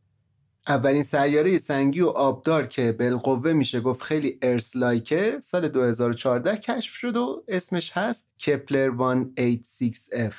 [0.68, 6.94] اولین سیاره سنگی و آبدار که بالقوه میشه گفت خیلی Earth-like ه سال 2014 کشف
[6.94, 10.34] شد و اسمش هست کپلر 186F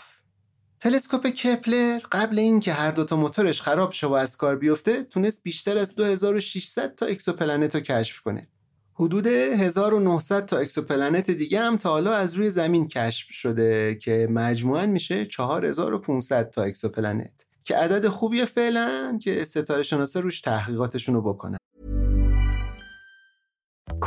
[0.79, 5.77] تلسکوپ کپلر قبل اینکه هر دوتا موتورش خراب شه و از کار بیفته تونست بیشتر
[5.77, 8.47] از 2600 تا exoplanet رو کشف کنه.
[8.95, 14.86] حدود 1900 تا exoplanet دیگه هم تا حالا از روی زمین کشف شده که مجموعا
[14.86, 21.58] میشه 4500 تا exoplanet که عدد خوبیه فعلا که ستاره شناسا روش تحقیقاتشون رو بکنن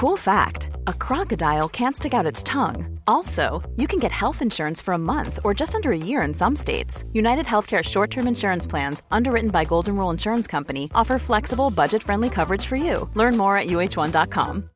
[0.01, 3.01] Cool fact a crocodile can't stick out its tongue.
[3.07, 3.44] Also,
[3.77, 6.55] you can get health insurance for a month or just under a year in some
[6.55, 7.05] states.
[7.14, 12.03] United Healthcare short term insurance plans, underwritten by Golden Rule Insurance Company, offer flexible, budget
[12.03, 13.09] friendly coverage for you.
[13.14, 14.75] Learn more at uh1.com.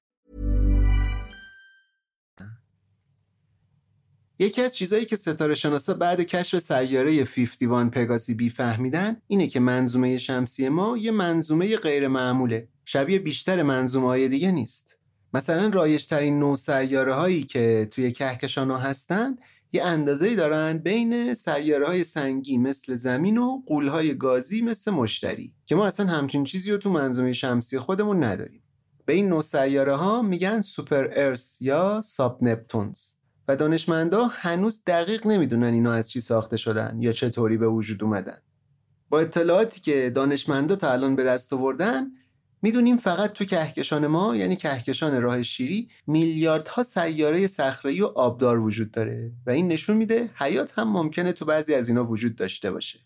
[4.41, 9.59] یکی از چیزایی که ستاره شناسا بعد کشف سیاره 51 پگاسی بی فهمیدن اینه که
[9.59, 12.67] منظومه شمسی ما یه منظومه غیر معموله.
[12.85, 14.97] شبیه بیشتر منظومه های دیگه نیست.
[15.33, 19.35] مثلا رایشترین نو سیاره هایی که توی کهکشان ها هستن
[19.73, 25.55] یه اندازه دارن بین سیاره های سنگی مثل زمین و قول های گازی مثل مشتری
[25.65, 28.63] که ما اصلا همچین چیزی رو تو منظومه شمسی خودمون نداریم.
[29.05, 33.20] به این نو سیاره ها میگن سوپر ارس یا ساب نپتونز
[33.55, 38.37] دانشمندا هنوز دقیق نمی‌دونن اینا از چی ساخته شدن یا چطوری به وجود اومدن.
[39.09, 42.11] با اطلاعاتی که دانشمندا تا الان به دست آوردن
[42.61, 48.91] می‌دونیم فقط تو کهکشان ما یعنی کهکشان راه شیری میلیاردها سیاره صخره‌ای و آبدار وجود
[48.91, 52.99] داره و این نشون میده حیات هم ممکنه تو بعضی از اینا وجود داشته باشه.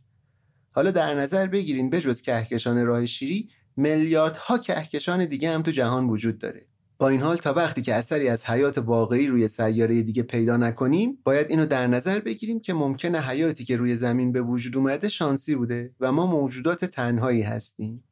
[0.72, 6.38] حالا در نظر بگیرین بجز کهکشان راه شیری میلیاردها کهکشان دیگه هم تو جهان وجود
[6.38, 6.68] داره.
[6.98, 11.18] با این حال تا وقتی که اثری از حیات واقعی روی سیاره دیگه پیدا نکنیم
[11.24, 15.56] باید اینو در نظر بگیریم که ممکنه حیاتی که روی زمین به وجود اومده شانسی
[15.56, 18.04] بوده و ما موجودات تنهایی هستیم.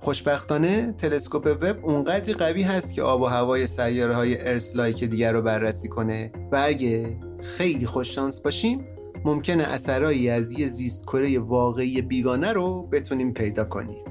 [0.00, 5.42] خوشبختانه تلسکوپ وب اونقدری قوی هست که آب و هوای سیاره های ارسلایک دیگر رو
[5.42, 8.84] بررسی کنه و اگه خیلی خوششانس باشیم
[9.24, 14.04] ممکنه اثرایی از یه زیست کره واقعی بیگانه رو بتونیم پیدا کنیم.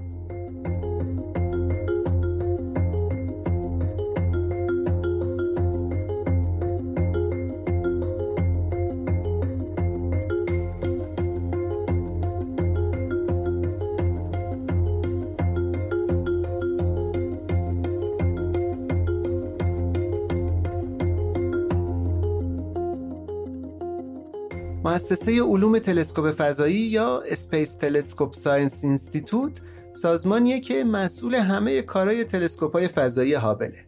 [24.83, 29.61] مؤسسه علوم تلسکوپ فضایی یا Space Telescope Science Institute
[29.93, 33.85] سازمانیه که مسئول همه کارهای تلسکوپ های فضایی هابله.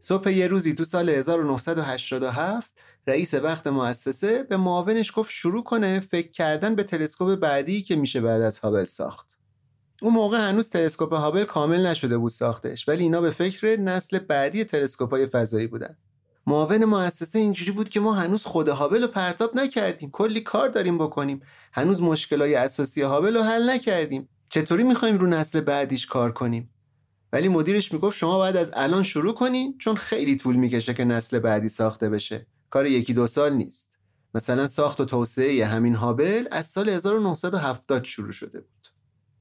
[0.00, 2.72] صبح یه روزی تو سال 1987
[3.06, 8.20] رئیس وقت مؤسسه به معاونش گفت شروع کنه فکر کردن به تلسکوپ بعدی که میشه
[8.20, 9.38] بعد از هابل ساخت.
[10.02, 14.64] اون موقع هنوز تلسکوپ هابل کامل نشده بود ساختش ولی اینا به فکر نسل بعدی
[14.64, 15.96] تلسکوپ های فضایی بودن.
[16.46, 20.10] معاون مؤسسه اینجوری بود که ما هنوز خود هابل رو پرتاب نکردیم.
[20.10, 21.42] کلی کار داریم بکنیم.
[21.72, 24.28] هنوز مشکلای اساسی هابل رو حل نکردیم.
[24.48, 26.70] چطوری می‌خوایم رو نسل بعدیش کار کنیم؟
[27.32, 31.38] ولی مدیرش می‌گفت شما باید از الان شروع کنین چون خیلی طول می‌کشه که نسل
[31.38, 32.46] بعدی ساخته بشه.
[32.70, 33.96] کار یکی دو سال نیست.
[34.34, 38.75] مثلا ساخت و توسعه همین هابل از سال 1970 شروع شده بود.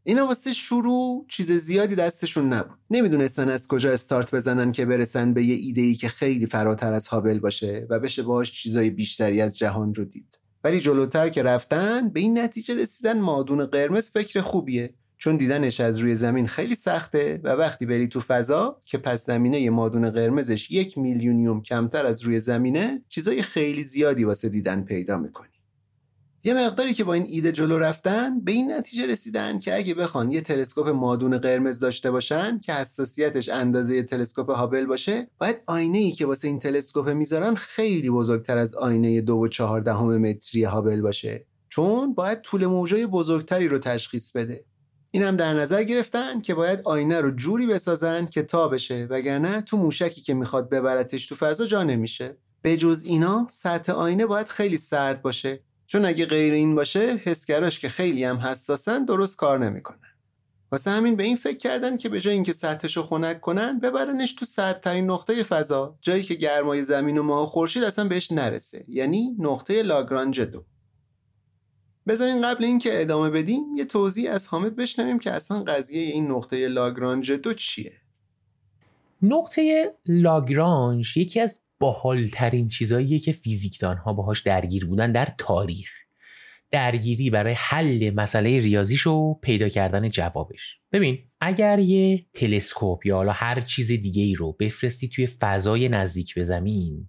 [0.07, 2.77] اینا واسه شروع چیز زیادی دستشون نبود.
[2.89, 7.07] نمی‌دونستن از کجا استارت بزنن که برسن به یه ایده ای که خیلی فراتر از
[7.07, 10.39] هابل باشه و بشه باهاش چیزای بیشتری از جهان رو دید.
[10.63, 14.93] ولی جلوتر که رفتن به این نتیجه رسیدن مادون قرمز فکر خوبیه.
[15.17, 19.69] چون دیدنش از روی زمین خیلی سخته و وقتی بری تو فضا که پس زمینه
[19.69, 25.54] مادون قرمزش یک میلیونیوم کمتر از روی زمینه چیزای خیلی زیادی واسه دیدن پیدا می‌کنی.
[26.47, 30.31] یه مقداری که با این ایده جلو رفتن به این نتیجه رسیدن که اگه بخوان
[30.31, 36.11] یه تلسکوپ مادون قرمز داشته باشن که حساسیتش اندازه تلسکوپ هابل باشه باید آینه ای
[36.11, 41.01] که واسه این تلسکوپ می‌ذارن خیلی بزرگتر از آینه دو و چهار دهم متری هابل
[41.01, 41.45] باشه.
[41.69, 44.65] چون باید طول موجای بزرگتری رو تشخیص بده.
[45.11, 49.61] این هم در نظر گرفتن که باید آینه رو جوری بسازن که تا بشه وگرنه
[49.61, 52.37] تو موشکی که می‌خواد ببرتش تو فضا جا نمیشه.
[52.61, 55.63] به جز اینا سطح آینه باید خیلی سرد باشه.
[55.87, 59.99] چون اگه غیر این باشه حسگراش که خیلی هم حساسن درست کار نمی‌کنن.
[60.71, 64.33] واسه همین به این فکر کردن که به جای اینکه سطحش رو خنک کنن ببرنش
[64.33, 68.85] تو سردترین نقطه فضا جایی که گرمای زمین و ماه و خورشید اصلا بهش نرسه
[68.87, 70.65] یعنی نقطه لاگرانژ دو.
[72.07, 76.67] بذارین قبل اینکه ادامه بدیم یه توضیح از حامد بشنویم که اصلا قضیه این نقطه
[76.67, 77.93] لاگرانژ دو چیه.
[79.21, 85.89] نقطه لاگرانژ یکی از باحالترین چیزاییه که فیزیکدان ها باهاش درگیر بودن در تاریخ.
[86.71, 90.79] درگیری برای حل مسئله ریاضیش و پیدا کردن جوابش.
[90.91, 96.35] ببین اگر یه تلسکوپ یا حالا هر چیز دیگه ای رو بفرستی توی فضای نزدیک
[96.35, 97.07] به زمین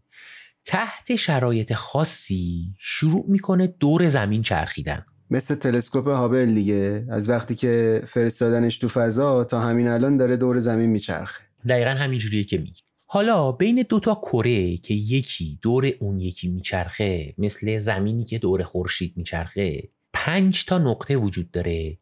[0.64, 5.04] تحت شرایط خاصی شروع می‌کنه دور زمین چرخیدن.
[5.30, 10.58] مثل تلسکوپ هابل دیگه از وقتی که فرستادنش تو فضا تا همین الان داره دور
[10.58, 11.44] زمین میچرخه.
[11.68, 12.86] دقیقا همینجوریه که میگی.
[13.09, 19.16] حالا بین دوتا کره که یکی دور اون یکی میچرخه مثل زمینی که دور خورشید
[19.16, 21.99] میچرخه پنج تا نقطه وجود داره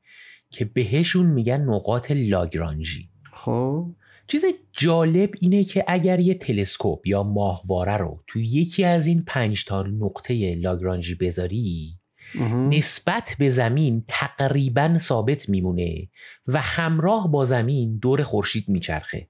[0.50, 3.08] که بهشون میگن نقاط لاگرانژی.
[3.32, 3.94] خب؟
[4.28, 9.64] چیز جالب اینه که اگر یه تلسکوپ یا ماهواره رو تو یکی از این پنج
[9.64, 11.98] تا نقطه لاگرانژی بذاری
[12.70, 16.08] نسبت به زمین تقریبا ثابت میمونه
[16.46, 19.28] و همراه با زمین دور خورشید میچرخه.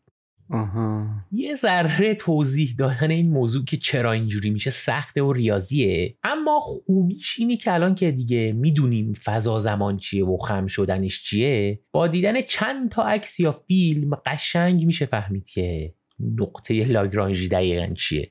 [0.50, 1.07] آها.
[1.33, 6.16] یه ذره توضیح دادن این موضوع که چرا اینجوری میشه سخته و ریاضیه.
[6.22, 11.80] اما خوبیش اینه که الان که دیگه می‌دونیم فضا زمان چیه و خم شدنش چیه
[11.92, 18.30] با دیدن چند تا عکس یا فیلم قشنگ میشه فهمید که نقطه لاگرانژی دقیقا چیه.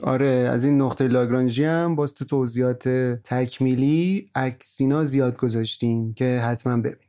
[0.00, 2.88] آره از این نقطه لاگرانژی هم باز تو توضیحات
[3.24, 7.00] تکمیلی عکسینا زیاد گذاشتیم که حتما ببینید.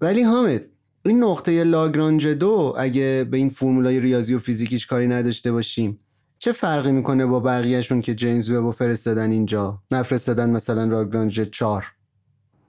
[0.00, 0.62] ولی حامد
[1.06, 6.00] این نقطه لاگرانژ دو اگه به این فرمولای ریاضی و فیزیکیش کاری نداشته باشیم
[6.38, 11.84] چه فرقی می‌کنه با بقیهشون که جیمز وب فرستادن اینجا؟ نفرستادن مثلا لاگرانژ 4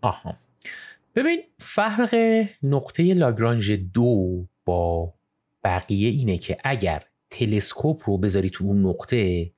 [0.01, 0.35] آها.
[1.15, 2.15] ببین فرق
[2.63, 5.13] نقطه لاگرانژ دو با
[5.63, 9.51] بقیه اینه که اگر تلسکوپ رو بذاری تو اون نقطه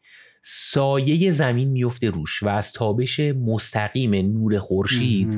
[0.50, 5.38] سایه زمین میفته روش و از تابش مستقیم نور خورشید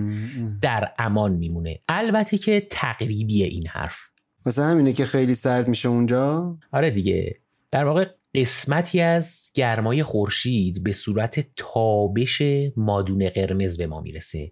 [0.61, 1.79] در امان میمونه.
[1.89, 3.97] البته که تقریبیه این حرف.
[4.45, 6.57] مثلا همینه که خیلی سرد میشه اونجا.
[6.71, 7.39] آره دیگه.
[7.71, 8.05] در واقع
[8.35, 12.41] قسمتی از گرمای خورشید به صورت تابش
[12.75, 14.51] مادون قرمز به ما می‌رسه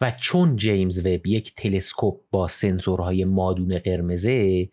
[0.00, 4.68] و چون جیمز وب یک تلسکوپ با سنسورهای مادون قرمزه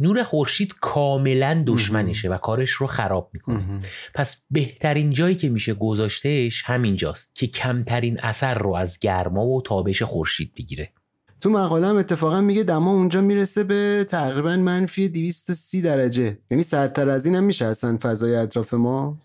[0.00, 3.60] نور خورشید کاملا دشمنشه و کارش رو خراب می‌کنه.
[4.14, 10.02] پس بهترین جایی که میشه گذاشتهش همینجاست که کمترین اثر رو از گرما و تابش
[10.02, 10.92] خورشید بگیره.
[11.40, 16.38] تو مقاله هم اتفاقا میگه دما اونجا می‌رسه به تقریبا منفی 230 درجه.
[16.50, 19.16] یعنی سردتر از این هم میشه اصلا فضای اطراف ما.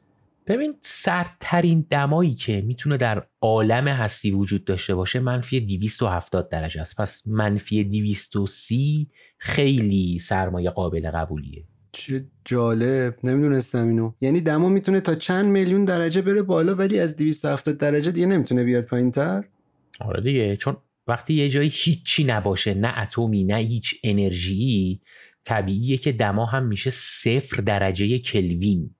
[0.47, 7.01] ببین سردترین دمایی که می‌تونه در عالم هستی وجود داشته باشه منفی 270 درجه است.
[7.01, 11.63] پس منفی 230 خیلی سرمایه قابل قبولیه.
[11.91, 13.15] چه جالب.
[13.23, 14.13] نمی‌دونستم اینو.
[14.21, 18.63] یعنی دما می‌تونه تا چند میلیون درجه بره بالا ولی از 270 درجه دیگه نمی‌تونه
[18.63, 19.43] بیاد پایین تر
[20.01, 20.57] آره دیگه.
[20.57, 20.77] چون
[21.07, 25.01] وقتی یه جایی هیچی نباشه نه اتمی نه هیچ انرژی
[25.45, 28.95] طبیعیه که دما هم میشه صفر درجه کلوین.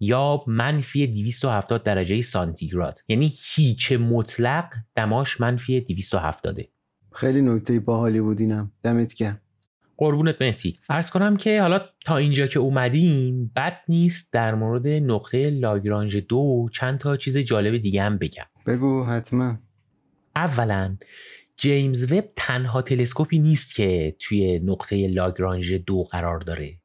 [0.00, 2.98] یا منفی 270 درجه سانتیگراد.
[3.08, 4.64] یعنی هیچ مطلق
[4.96, 6.58] دماش منفی 270
[7.12, 8.72] خیلی نکته باحالی بود اینم.
[8.82, 9.40] دمت گرم.
[9.96, 15.50] قربونت مهتی ارز کنم که حالا تا اینجا که اومدیم بد نیست در مورد نقطه
[15.50, 18.44] لاگرانژ دو چند تا چیز جالب دیگه هم بگم.
[18.66, 19.58] بگو حتما.
[20.36, 20.96] اولا
[21.56, 26.78] جیمز وب تنها تلسکوپی نیست که توی نقطه لاگرانژ دو قرار داره.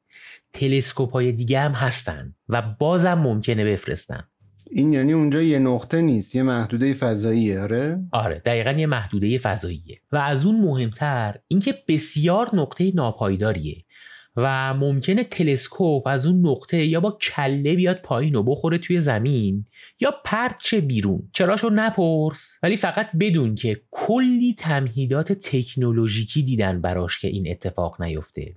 [0.54, 4.24] تلسکوپ های دیگه هم هستن و بازم ممکنه بفرستن.
[4.70, 10.00] این یعنی اونجا یه نقطه نیست یه محدوده فضاییه آره؟ آره دقیقا یه محدوده فضاییه.
[10.12, 13.84] و از اون مهمتر اینکه بسیار نقطه ناپایداریه
[14.36, 19.64] و ممکنه تلسکوپ از اون نقطه یا با کله بیاد پایین و بخوره توی زمین
[20.00, 21.28] یا پرچه بیرون.
[21.32, 22.58] چراشو نپرس.
[22.62, 28.54] ولی فقط بدون که کلی تمهیدات تکنولوژیکی دیدن براش که این اتفاق نیفته.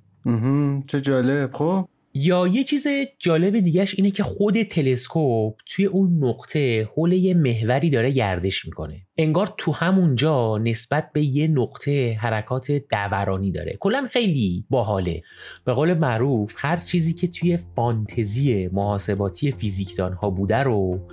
[0.88, 1.50] چه جالب.
[1.54, 1.88] خب؟
[2.20, 2.88] یا یه چیز
[3.20, 9.02] جالب دیگهش اینه که خود تلسکوپ توی اون نقطه حول یه محوری داره گردش می‌کنه.
[9.18, 13.78] انگار تو همونجا نسبت به یه نقطه حرکات دورانی داره.
[13.80, 15.22] کلا خیلی باحاله.
[15.66, 21.08] به قول معروف هر چیزی که توی فانتزی محاسباتی فیزیکدان ها بوده رو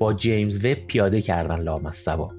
[0.00, 2.35] با جیمز وب پیاده کردن لامصبا.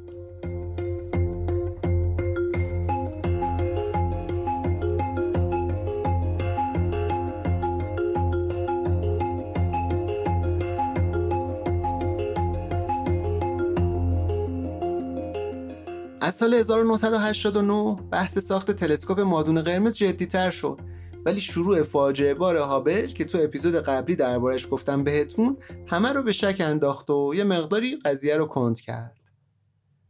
[16.27, 20.79] از سال 1989 بحث ساخت تلسکوپ مادون قرمز جدیتر شد.
[21.25, 25.57] ولی شروع فاجعه بار هابل که تو اپیزود قبلی دربارش گفتم بهتون
[25.87, 29.17] همه رو به شک انداخت و یه مقداری قضیه رو کند کرد.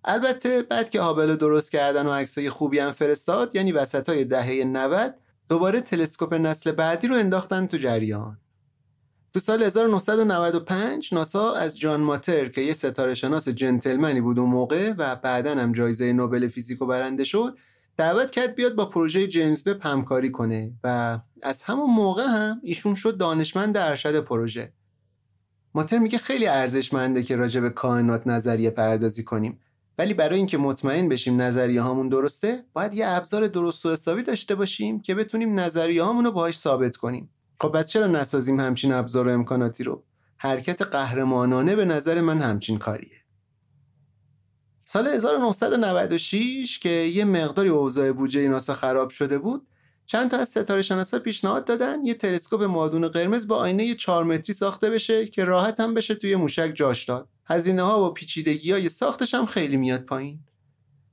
[0.05, 4.26] البته بعد که هابل رو درست کردن و عکسای خوبی هم فرستاد یعنی وسط های
[4.26, 5.15] دهه 90
[5.49, 8.38] دوباره تلسکوپ نسل بعدی رو انداختن تو جریان.
[9.34, 14.93] تو سال 1995 ناسا از جان ماتر که یه ستاره شناس جنتلمنی بود اون موقع
[14.97, 17.57] و بعدا هم جایزه نوبل فیزیکو برنده شد
[17.97, 22.95] دعوت کرد بیاد با پروژه جیمز وب همکاری کنه و از همون موقع هم ایشون
[22.95, 24.73] شد دانشمند ارشد پروژه.
[25.73, 29.59] ماتر میگه خیلی ارزشمنده که راجع به کائنات نظریه پردازی کنیم
[29.97, 34.55] ولی برای اینکه مطمئن بشیم نظریه هامون درسته باید یه ابزار درست و حسابی داشته
[34.55, 37.30] باشیم که بتونیم نظریه هامون رو باهاش ثابت کنیم.
[37.60, 40.03] خب پس چرا نسازیم همچین ابزار و امکاناتی رو؟
[40.38, 43.18] حرکت قهرمانانه به نظر من همچین کاریه.
[44.86, 49.68] سال 1996 که یه مقداری اوضاع بودجه ناسا خراب شده بود
[50.05, 54.53] چند تا از ستاره شناسا پیشنهاد دادن یه تلسکوپ مادون قرمز با آینه 4 متری
[54.53, 57.30] ساخته بشه که راحت هم بشه توی موشک جاش داد.
[57.45, 60.39] هزینه ها و پیچیدگی های ساختش هم خیلی میاد پایین.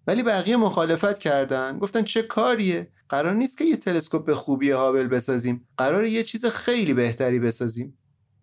[0.07, 1.78] ولی بقیه مخالفت کردن.
[1.78, 5.68] گفتن چه کاریه؟ قرار نیست که یه تلسکوپ خوبی هابل بسازیم.
[5.76, 7.98] قرار یه چیز خیلی بهتری بسازیم.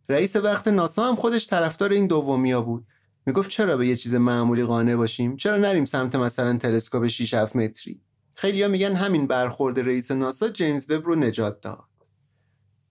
[0.09, 2.85] رئیس وقت ناسا هم خودش طرفدار این دومیا بود.
[3.25, 7.55] می‌گفت چرا به یه چیز معمولی قانع باشیم؟ چرا نریم سمت مثلا تلسکوپ 6 7
[7.55, 8.01] متری؟
[8.35, 11.83] خیلیا میگن همین برخورد رئیس ناسا جیمز وب رو نجات داد.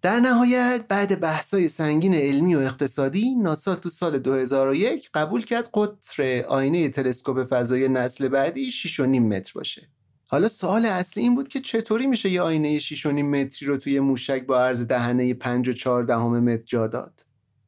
[0.02, 6.44] در نهایت بعد بحثای سنگین علمی و اقتصادی ناسا تو سال 2001 قبول کرد قطر
[6.48, 9.88] آینه تلسکوپ فضایی نسل بعدی 6.5 متر باشه.
[10.32, 14.46] حالا سوال اصلی این بود که چطوری میشه یه آینه 6.5 متری رو توی موشک
[14.46, 17.24] با عرض دهنه 5 و 4 دهم متر جا داد؟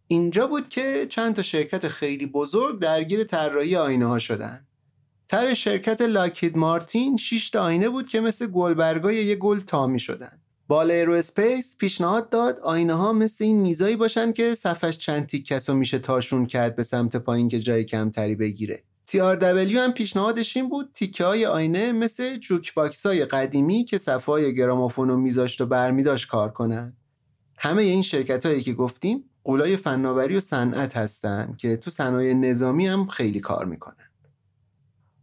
[0.08, 4.66] اینجا بود که چند تا شرکت خیلی بزرگ درگیر طراحی آینه ها شدن.
[5.28, 10.40] طرح شرکت Lockheed Martin 6 تا آینه بود که مثل گلبرگای یه گل تا می‌شدن.
[10.68, 15.74] Ball Aerospace پیشنهاد داد آینه ها مثل این میزایی باشن که صفحه‌ش چند تیکه‌س و
[15.74, 18.82] میشه تاشون کرد به سمت پایین که جای کمتری بگیره.
[19.12, 25.08] TRW هم پیشنهادش این بود تیکه های آینه مثل jukebox های قدیمی که صفحه‌های گرامافون
[25.08, 26.96] رو میذاشت و برمیداشت کار کنن.
[27.58, 32.86] همه این شرکت هایی که گفتیم قولای فناوری و صنعت هستن که تو صنایع نظامی
[32.86, 34.10] هم خیلی کار می‌کنن.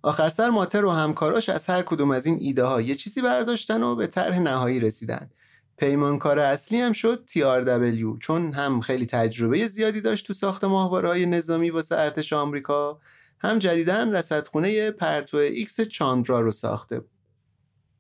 [0.02, 3.84] آخر سر ماتر و همکاراش از هر کدوم از این ایده ها یه چیزی برداشتن
[3.84, 5.30] و به طرح نهایی رسیدن.
[5.78, 11.70] پیمانکار اصلی هم شد TRW چون هم خیلی تجربه زیادی داشت تو ساخت ماهواره‌های نظامی
[11.70, 13.00] واسه ارتش آمریکا
[13.40, 17.20] هم جدیداً رصدخونه پرتو ایکس چاندرا رو ساخته بود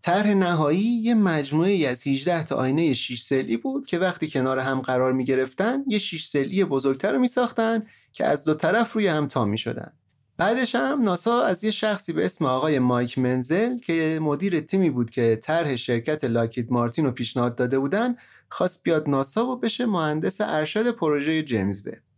[0.01, 4.81] طرح نهایی یه مجموعه از 18 تا آینه 6 سلی بود که وقتی کنار هم
[4.81, 9.07] قرار می گرفتن یه 6 سلی بزرگتر رو می ساختن که از دو طرف روی
[9.07, 9.91] هم تا می شدن.
[10.37, 15.09] بعدش هم ناسا از یه شخصی به اسم آقای مایک منزل که مدیر تیمی بود
[15.09, 18.15] که طرح شرکت لاکید مارتین رو پیشنهاد داده بودن
[18.49, 22.08] خواست بیاد ناسا و بشه مهندس ارشد پروژه جیمز وب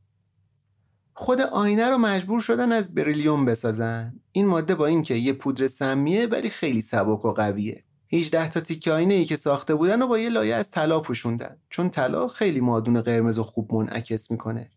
[1.14, 4.14] خود آینه رو مجبور شدن از بریلیوم بسازن.
[4.32, 7.84] این ماده با اینکه یه پودر سمیه ولی خیلی سبک و قویه.
[8.14, 11.58] 18 تا تیکه آینه ای که ساخته بودن و با یه لایه از طلا پوشوندن.
[11.70, 14.72] چون طلا خیلی مادون قرمز و خوب منعکس می‌کنه.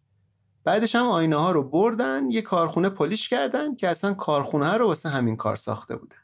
[0.65, 5.09] بعدش هم آینه ها رو بردن یه کارخونه پلیش کردن که اصلا کارخونه رو واسه
[5.09, 6.17] همین کار ساخته بودن.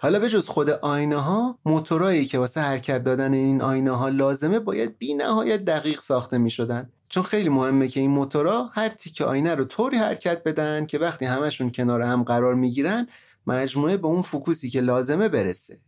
[0.00, 4.58] حالا به جز خود آینه ها موتورایی که واسه حرکت دادن این آینه ها لازمه
[4.58, 9.24] باید بی نهایت دقیق ساخته می شدن چون خیلی مهمه که این موتورا هر تیکه
[9.24, 13.06] آینه رو طوری حرکت بدن که وقتی همشون کنار هم قرار می‌گیرن
[13.46, 15.80] مجموعه به اون focus ی که لازمه برسه.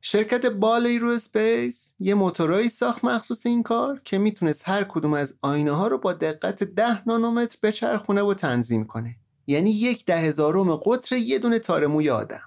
[0.00, 5.72] شرکت Ball Aerospace یه موتورایی ساخت مخصوص این کار که می‌تونست هر کدوم از آینه
[5.72, 9.16] ها رو با دقت 10 نانومتر بچرخونه و تنظیم کنه.
[9.46, 12.40] یعنی یک ده هزارم قطر یه دونه تارموی آدم.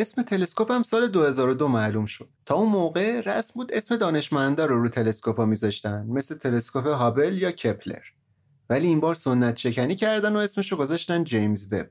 [0.00, 2.28] اسم تلسکوپ هم سال 2002 معلوم شد.
[2.46, 7.38] تا اون موقع رسم بود اسم دانشمندا رو رو تلسکوپ ها میذاشتن مثل تلسکوپ هابل
[7.38, 8.02] یا کپلر.
[8.70, 11.86] ولی این بار سنت شکنی کردن و اسمش رو گذاشتن جیمز وب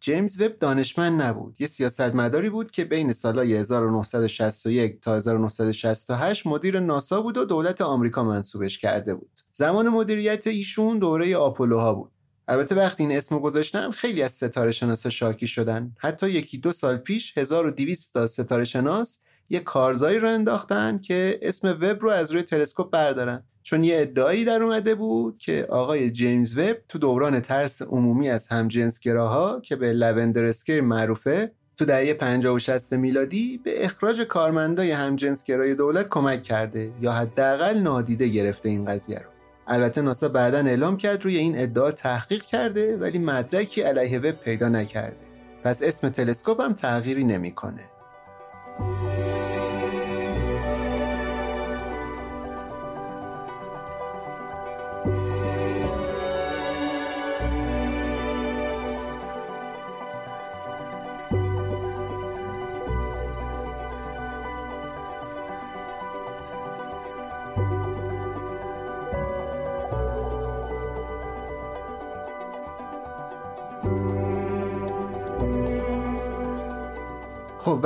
[0.00, 1.56] جیمز وب دانشمند نبود.
[1.58, 8.24] یه سیاستمداری بود که بین سالهای 1961 تا 1968 مدیر ناسا بود و دولت آمریکا
[8.24, 9.40] منصوبش کرده بود.
[9.52, 12.12] زمان مدیریت ایشون دوره آپولوها بود.
[12.50, 15.92] البته وقتی این اسمو گذاشتن خیلی از ستاره شناسا شاکی شدن.
[15.98, 19.18] حتی یکی دو سال پیش 1200 تا ستاره شناس
[19.50, 23.42] یه کارزایی رو انداختن که اسم وب رو از روی تلسکوپ بردارن.
[23.62, 28.46] چون یه ادعایی در اومده بود که آقای جیمز وب تو دوران ترس عمومی از
[28.46, 34.90] همجنسگراها که به لوندر اسکیر معروفه تو دهه 50 و 60 میلادی به اخراج کارمندای
[34.90, 39.29] همجنسگرای دولت کمک کرده یا حداقل نادیده گرفته این قضیه رو.
[39.70, 44.68] البته ناسا بعدا اعلام کرد روی این ادعا تحقیق کرده ولی مدرکی علیه وب پیدا
[44.68, 45.16] نکرده
[45.64, 47.84] پس اسم تلسکوپ هم تغییری نمی‌کنه.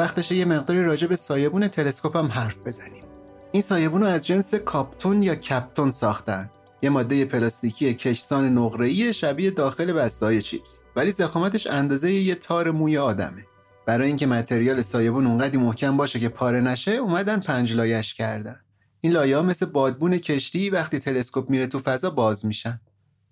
[0.04, 3.04] خب وقتش یه مقداری راجع به سایبون تلسکوپ هم حرف بزنیم.
[3.52, 6.50] این سایبون رو از جنس Kapton یا Kapton ساختن.
[6.82, 10.80] یه ماده پلاستیکی کشسان نقره‌ای شبیه داخل بسته‌های چیپس.
[10.96, 13.44] ولی ضخامتش اندازه یه تار موی آدمه.
[13.86, 18.60] برای اینکه material سایبون اونقدی محکم باشه که پاره نشه اومدن پنج لایش کردن.
[19.00, 22.80] این لایه ها مثل بادبون کشتی وقتی تلسکوپ میره تو فضا باز میشن.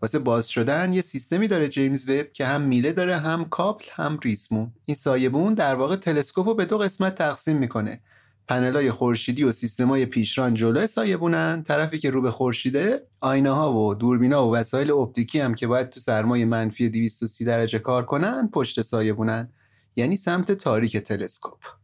[0.03, 4.19] واسه باز شدن یه سیستمی داره جیمز وب که هم میله داره هم کابل هم
[4.23, 8.01] ریسمون این سایبون در واقع تلسکوپ رو به دو قسمت تقسیم می‌کنه.
[8.49, 13.95] پنلای خورشیدی و سیستمای پیشران جلو سایبونن طرفی که رو به خورشیده آینه ها و
[13.95, 18.83] دوربینا و وسایل اپتیکی هم که باید تو سرمای منفی 230 درجه کار کنن پشت
[18.83, 19.49] سایبونن
[19.97, 21.82] یعنی سمت تاریک تلسکوپ.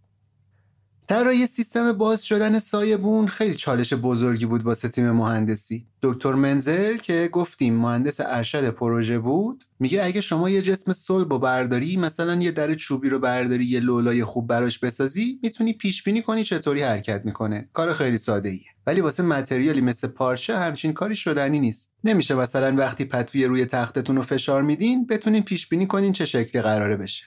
[1.08, 5.86] طراحی سیستم باز شدن سایبون خیلی چالش بزرگی بود واسه تیم مهندسی.
[6.02, 11.96] دکتر منزل که گفتیم مهندس ارشد پروژه بود میگه اگه شما یه جسم صلب برداری
[11.96, 16.44] مثلا یه در چوبی رو برداری یه لولای خوب براش بسازی می‌تونی پیش بینی کنی
[16.44, 17.68] چطوری حرکت می‌کنه.
[17.72, 21.92] کار خیلی ساده ایه ولی واسه متریالی مثل پارچه همچین کاری شدنی نیست.
[22.04, 26.62] نمیشه مثلا وقتی پتوی روی تختتون رو فشار میدین بتونین پیش بینی کنین چه شکلی
[26.62, 27.24] قراره بشه.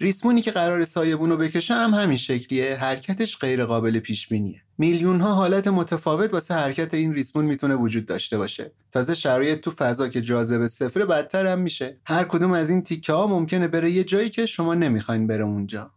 [0.00, 2.76] ریسمونی که قرار سایبون رو بکشه هم همین شکلیه.
[2.76, 8.06] حرکتش غیر قابل پیش بینیه میلیون ها حالت متفاوت واسه حرکت این ریسمون می‌تونه وجود
[8.06, 8.72] داشته باشه.
[8.92, 11.96] تازه شرایط تو فضا که جاذبه صفر بدتر هم میشه.
[12.06, 15.90] هر کدوم از این تیکه ها ممکنه بره یه جایی که شما نمی‌خواین بره اونجا.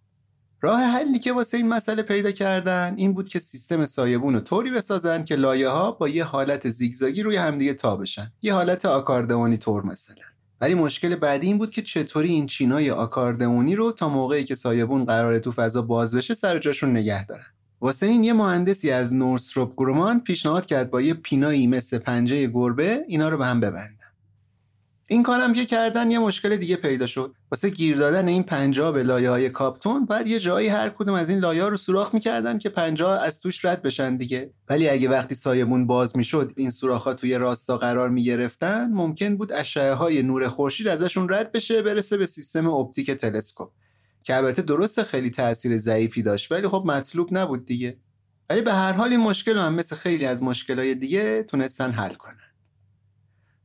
[0.62, 4.72] راه حلی که واسه این مسئله پیدا کردن این بود که سیستم سایبون رو طوری
[4.72, 8.32] بسازن که لایه ها با یه حالت زیگزاگی روی همدیگه تا بشن.
[8.42, 10.31] یه حالت آکاردئونی طور مثلا.
[10.62, 15.06] ولی مشکل بعدی این بود که چطوری این چینای آکاردئونی رو تا موقعی که سایبون
[15.06, 17.46] قراره تو فضا باز بشه سر جاشون نگه دارن.
[17.82, 22.48] واسه این یه مهندسی از Northrop Grumman پیشنهاد کرد با یه pin ایی مثل پنجه
[22.48, 24.01] گربه اینا رو به هم ببندن.
[25.12, 27.36] این کارم که کردن یه مشکل دیگه پیدا شد.
[27.52, 31.30] واسه گیر دادن این پنجه‌ها به لایه های Kapton باید یه جایی هر کدوم از
[31.30, 34.54] این لایه رو سوراخ می‌کردن که پنجه‌ها از توش رد بشن دیگه.
[34.70, 39.38] ولی اگه وقتی سایبون باز می‌شد این سوراخ ها تو یه راستا قرار می‌گرفتن ممکن
[39.38, 43.70] بود اشعه های نور خورشید ازشون رد بشه برسه به سیستم اپتیک تلسکوپ.
[44.24, 47.98] که البته درست خیلی تاثیر ضعیفی داشت ولی خب مطلوب نبود دیگه.
[48.50, 52.41] ولی به هر حال این مشکل هم مثل خیلی از مشکلهای دیگه تونستن حل کنن.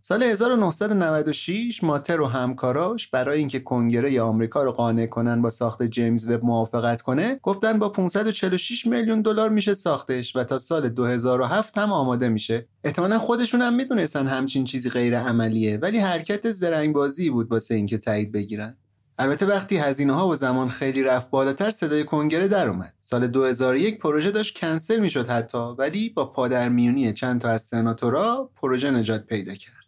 [0.09, 6.31] سال 1996 ماتر و همکاراش برای اینکه کنگره آمریکا رو قانع کنن با ساخت جیمز
[6.31, 11.93] وب موافقت کنه گفتن با 546 میلیون دلار میشه ساختش و تا سال 2007 هم
[11.93, 12.69] آماده میشه.
[12.85, 18.33] احتمالا خودشون هم می‌دونستن همچین چیزی غیر عملیه ولی حرکت زرنگبازی بود واسه اینکه تایید
[18.33, 18.77] بگیرن.
[19.19, 22.95] البته وقتی هزینه ها و زمان خیلی رفت بالاتر صدای کنگره در اومد.
[23.03, 28.91] سال 2001 پروژه داشت کنسل می‌شد حتی ولی با پادرمیونی چند تا از سناتورا پروژه
[28.91, 29.86] نجات پیدا کرد.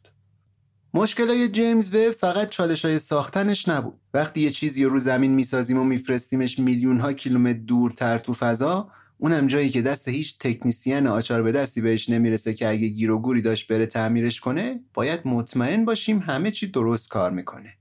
[0.99, 3.95] مشکلای جیمز و فقط چالش های ساختنش نبود.
[4.15, 9.47] وقتی یه چیزی رو زمین می‌سازیم و میفرستیمش میلیون ها کیلومتر دورتر تو فضا اونم
[9.47, 13.43] جایی که دست هیچ تکنیسیان آچار به دستی بهش نمی‌رسه که اگه گیر و گوری
[13.43, 17.75] داشت بره تعمیرش کنه باید مطمئن باشیم همه چی درست کار می‌کنه.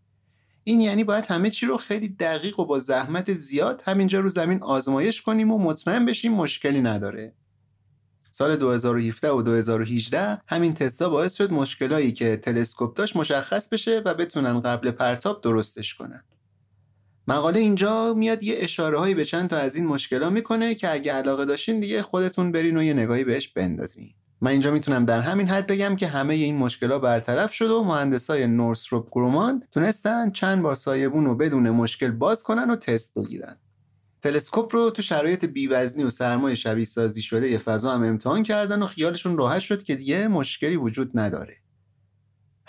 [0.64, 4.64] این یعنی باید همه چی رو خیلی دقیق و با زحمت زیاد همینجا رو زمین
[4.64, 7.34] آزمایش کنیم و مطمئن بشیم مشکلی نداره.
[8.38, 14.14] سال 2017 و 2018 همین تستا باعث شد مشکلایی که تلسکوپ داشت مشخص بشه و
[14.14, 16.24] بتونن قبل پرتاب درستش کنن.
[17.28, 21.14] مقاله اینجا میاد یه اشاره هایی به چند تا از این مشکلا می‌کنه که اگه
[21.14, 24.10] علاقه داشتین دیگه خودتون برین و یه نگاهی بهش بندازین.
[24.42, 28.48] من اینجا می‌تونم در همین حد بگم که همه این مشکلا برطرف شد و مهندسای
[28.48, 33.58] نورسروپ گرومان تونستن چند بار سایبون رو بدون مشکل باز کنن و تست بگیرن.
[34.22, 38.82] تلسکوپ رو تو شرایط بیوزنی و سرمایه شبیه سازی شده یه فضا هم امتحان کردن
[38.82, 41.58] و خیالشون راحت شد که دیگه مشکلی وجود نداره.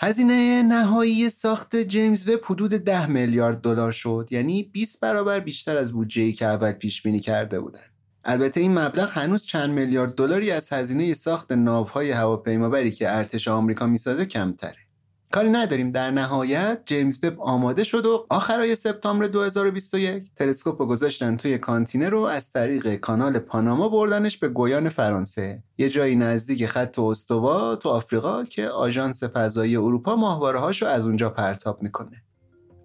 [0.01, 5.93] هزینه نهایی ساخت جیمز وب حدود 10 میلیارد دلار شد یعنی 20 برابر بیشتر از
[5.93, 7.79] بودجه‌ای که اول پیش بینی کرده بودن.
[8.23, 13.87] البته این مبلغ هنوز چند میلیارد دلاری از هزینه ساخت ناوهای هواپیمابری که ارتش آمریکا
[13.87, 14.88] می‌سازه کمتره.
[15.31, 15.91] کاری نداریم.
[15.91, 22.09] در نهایت جیمز وب آماده شد و آخرای سپتامبر 2021 تلسکوپ رو گذاشتن توی کانتینر
[22.09, 25.63] رو از طریق کانال پاناما بردنش به گویان فرانسه.
[25.77, 31.29] یه جایی نزدیک خط استوا تو آفریقا که آژانس فضایی اروپا ماهواره هاشو از اونجا
[31.29, 32.23] پرتاب می‌کنه.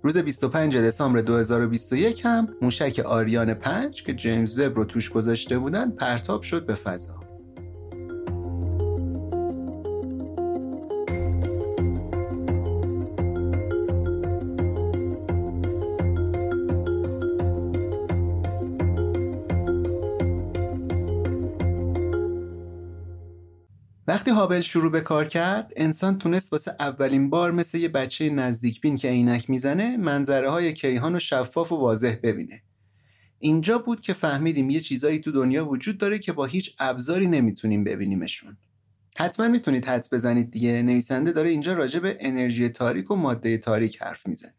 [0.03, 5.90] روز 25 دسامبر 2021 هم موشک آریان 5 که جیمز وب رو توش گذاشته بودن
[5.90, 7.24] پرتاب شد به فضا.
[24.15, 28.81] وقتی هابل شروع به کار کرد انسان تونست واسه اولین بار مثل یه بچه نزدیک
[28.81, 32.62] بین که عینک می‌زنه منظره های کیهان و شفاف و واضح ببینه.
[33.39, 37.85] اینجا بود که فهمیدیم یه چیزایی تو دنیا وجود داره که با هیچ ابزاری نمی‌تونیم
[37.85, 38.57] ببینیمشون.
[39.17, 44.03] حتما می‌تونید حدس بزنید دیگه نویسنده داره اینجا راجع به انرژی تاریک و ماده تاریک
[44.03, 44.55] حرف می‌زنه.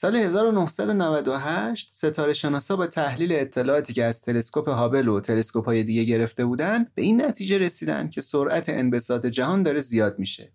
[0.00, 6.04] سال 1998 ستاره شناسا با تحلیل اطلاعاتی که از تلسکوپ هابل و تلسکوپ های دیگه
[6.04, 10.52] گرفته بودن به این نتیجه رسیدن که سرعت انبساط جهان داره زیاد میشه.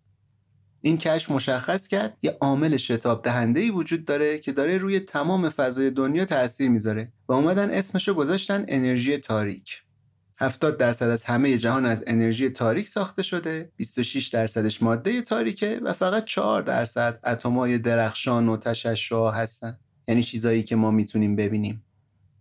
[0.82, 5.50] این کشف مشخص کرد یه عامل شتاب دهنده ای وجود داره که داره روی تمام
[5.50, 9.83] فضای دنیا تاثیر می‌ذاره و اومدن اسمشو گذاشتن انرژی تاریک.
[10.44, 15.94] 70 درصد از همه جهان از انرژی تاریک ساخته شده 26 درصدش ماده تاریکه و
[15.94, 19.78] فقط 4 درصد اتمای درخشان و تشعشع هستن.
[20.08, 21.84] یعنی چیزایی که ما می‌تونیم ببینیم.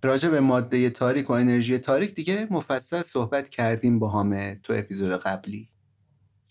[0.03, 5.21] راجع به ماده تاریک و انرژی تاریک دیگه مفصل صحبت کردیم با همه تو اپیزود
[5.21, 5.69] قبلی.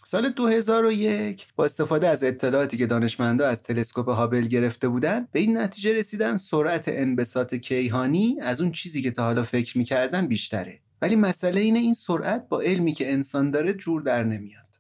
[0.06, 5.58] سال 2001 با استفاده از اطلاعاتی که دانشمندا از تلسکوپ هابل گرفته بودن به این
[5.58, 10.80] نتیجه رسیدن سرعت انبساط کیهانی از اون چیزی که تا حالا فکر می‌کردن بیشتره.
[11.02, 14.72] ولی مسئله اینه این سرعت با علمی که انسان داره جور در نمیاد.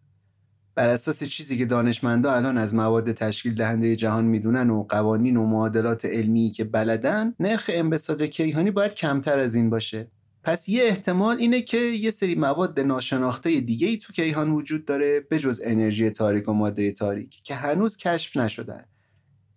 [0.76, 5.46] بر اساس چیزی که دانشمندا الان از مواد تشکیل دهنده جهان می‌دونن و قوانین و
[5.46, 10.12] معادلات علمی که بلدن نرخ انبساط کیهانی باید کمتر از این باشه.
[10.44, 15.20] پس یه احتمال اینه که یه سری مواد ناشناخته دیگه ای تو کیهان وجود داره
[15.20, 18.86] به جز انرژی تاریک و ماده تاریک که هنوز کشف نشدن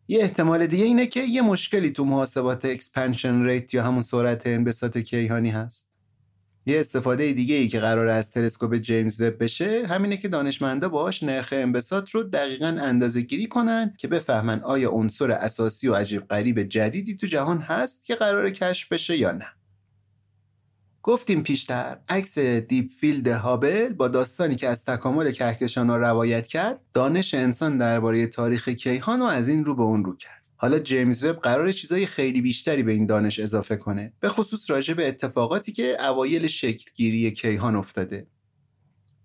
[0.08, 4.98] یه احتمال دیگه اینه که یه مشکلی تو محاسبات expansion rate یا همون سرعت انبساط
[4.98, 5.93] کیهانی هست.
[6.66, 11.22] یه استفاده دیگه ای که قراره از تلسکوپ جیمز وب بشه همینه که دانشمندا باهاش
[11.22, 16.62] نرخ انبساط رو دقیقا اندازه گیری کنن که بفهمن آیا عنصر اساسی و عجیب غریب
[16.62, 19.46] جدیدی تو جهان هست که قراره کشف بشه یا نه.
[21.02, 27.34] گفتیم پیشتر عکس Deep Field هابل با داستانی که از تکامل کهکشان روایت کرد دانش
[27.34, 30.43] انسان درباره تاریخ کیهان رو از این رو به اون رو کرد.
[30.56, 34.94] حالا جیمز وب قراره چیزای خیلی بیشتری به این دانش اضافه کنه به خصوص راجع
[34.94, 38.26] به اتفاقاتی که اوایل شکلگیری کیهان افتاده.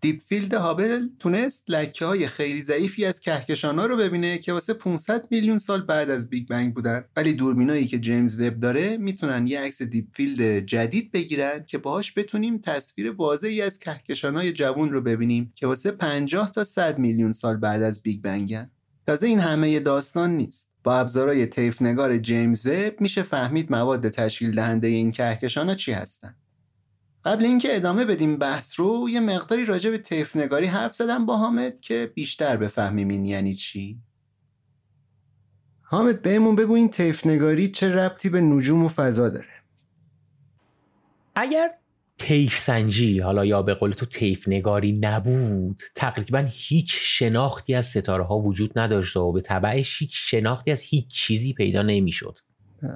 [0.02, 4.74] Deep Field هابل تونست لکه های خیلی ضعیفی از کهکشان ها رو ببینه که واسه
[4.74, 7.06] 500 میلیون سال بعد از Big Bang بودن.
[7.16, 12.14] ولی دوربینایی که جیمز وب داره می‌تونن یه عکس Deep Field جدید بگیرن که باهاش
[12.18, 17.32] بتونیم تصویر واضحی از کهکشان های جوون رو ببینیم که واسه 50 تا 100 میلیون
[17.32, 18.72] سال بعد از Big Bang ن.
[19.08, 20.69] تازه این همه داستان نیست.
[20.84, 26.36] با ابزارهای طیف نگار جیمز وب میشه فهمید مواد تشکیل دهنده این کهکشان چی هستن.
[27.26, 31.38] قبل اینکه ادامه بدیم بحث رو یه مقداری راجع به طیف نگاری حرف زدم با
[31.38, 34.00] حامد که بیشتر بفهمیم این یعنی چی.
[35.82, 39.64] حامد بهمون بگو این طیف نگاری چه ربطی به نجوم و فضا داره؟
[41.36, 41.72] اگر
[42.20, 45.82] تیف سنجی حالا یا به قول تو تیف نگاری نبود.
[45.96, 51.08] تقریبا هیچ شناختی از ستاره ها وجود نداشته و به طبعش هیچ شناختی از هیچ
[51.08, 52.38] چیزی پیدا نمی‌شد.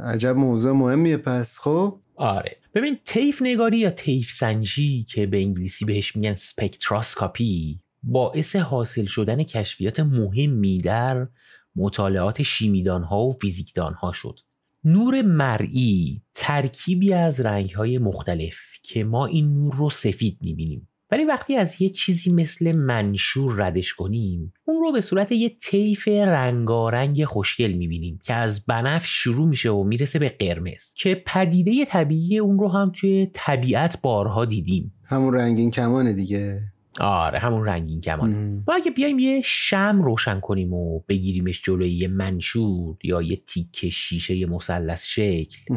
[0.06, 2.58] عجب موضوع مهمیه پس خب؟ آره.
[2.76, 9.44] ببین طیف نگاری یا طیف سنجی که به انگلیسی بهش میگن spectroscopy باعث حاصل شدن
[9.44, 11.28] کشفیات مهمی در
[11.76, 14.40] مطالعات شیمیدان ها و فیزیکدان ها شد.
[14.86, 20.90] نور مرئی ترکیبی از رنگ های مختلفه که ما این نور رو سفید می‌بینیم.
[21.12, 26.08] ولی وقتی از یه چیزی مثل منشور ردش کنیم اون رو به صورت یه طیف
[26.08, 32.40] رنگارنگ خوشگل می‌بینیم که از بنفش شروع میشه و می‌رسه به قرمز که پدیده طبیعی
[32.40, 34.94] اون رو هم توی طبیعت بارها دیدیم.
[35.04, 36.73] همون رنگین کمانه دیگه.
[37.00, 38.64] آره همون رنگین کمان.
[38.68, 43.90] ما اگه بیایم یه شم روشن کنیم و بگیریمش جلوی یه منشور یا یه تیک
[43.90, 45.76] شیشه مثلث شکل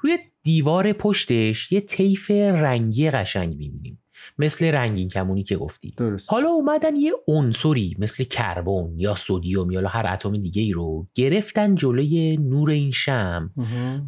[0.00, 3.98] روی دیوار پشتش یه طیف رنگی قشنگ می‌بینیم.
[4.38, 5.94] مثل رنگین کمونی که گفتی.
[5.96, 6.30] درست.
[6.30, 11.74] حالا اومدن یه عنصری مثل کربن یا سودیوم یا هر اتم دیگه ای رو گرفتن
[11.74, 13.50] جلوی نور این شم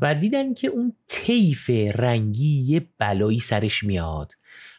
[0.02, 4.32] و دیدن که اون طیف رنگی یه بلایی سرش میاد.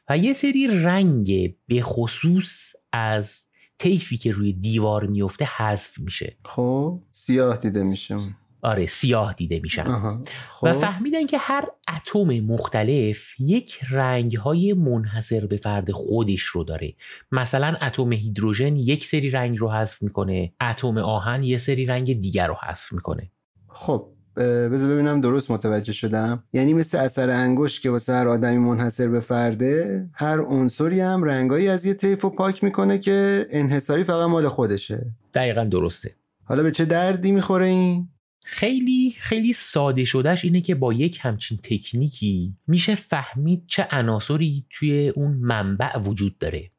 [0.10, 3.46] و یه سری رنگ به خصوص از
[3.78, 6.38] طیفی که روی دیوار میفته حذف میشه.
[6.46, 9.84] خب سیاه دیده میشه آره سیاه دیده میشن.
[10.50, 10.64] خب.
[10.64, 16.94] و فهمیدن که هر اتم مختلف یک رنگ های منحصر به فرد خودش رو داره.
[17.32, 20.54] مثلا اتم هیدروژن یک سری رنگ رو حذف می‌کنه.
[20.62, 23.32] اتم آهن یه سری رنگ دیگر رو حذف می‌کنه.
[23.68, 24.15] خب.
[24.36, 26.44] بذار ببینم درست متوجه شدم.
[26.54, 31.68] یعنی مثل اثر انگشت که واسه هر آدمی منحصر به فرده هر عنصری هم رنگایی
[31.68, 35.06] از یه طیف رو پاک می‌کنه که انحصاری فقط مال خودشه.
[35.34, 36.12] دقیقا درسته.
[36.44, 38.08] حالا به چه دردی می‌خوره این؟
[38.48, 45.10] خیلی خیلی ساده شدهش اینه که با یک همچین تکنیکی میشه فهمید چه عناصری توی
[45.10, 46.72] اون منبع وجود داره.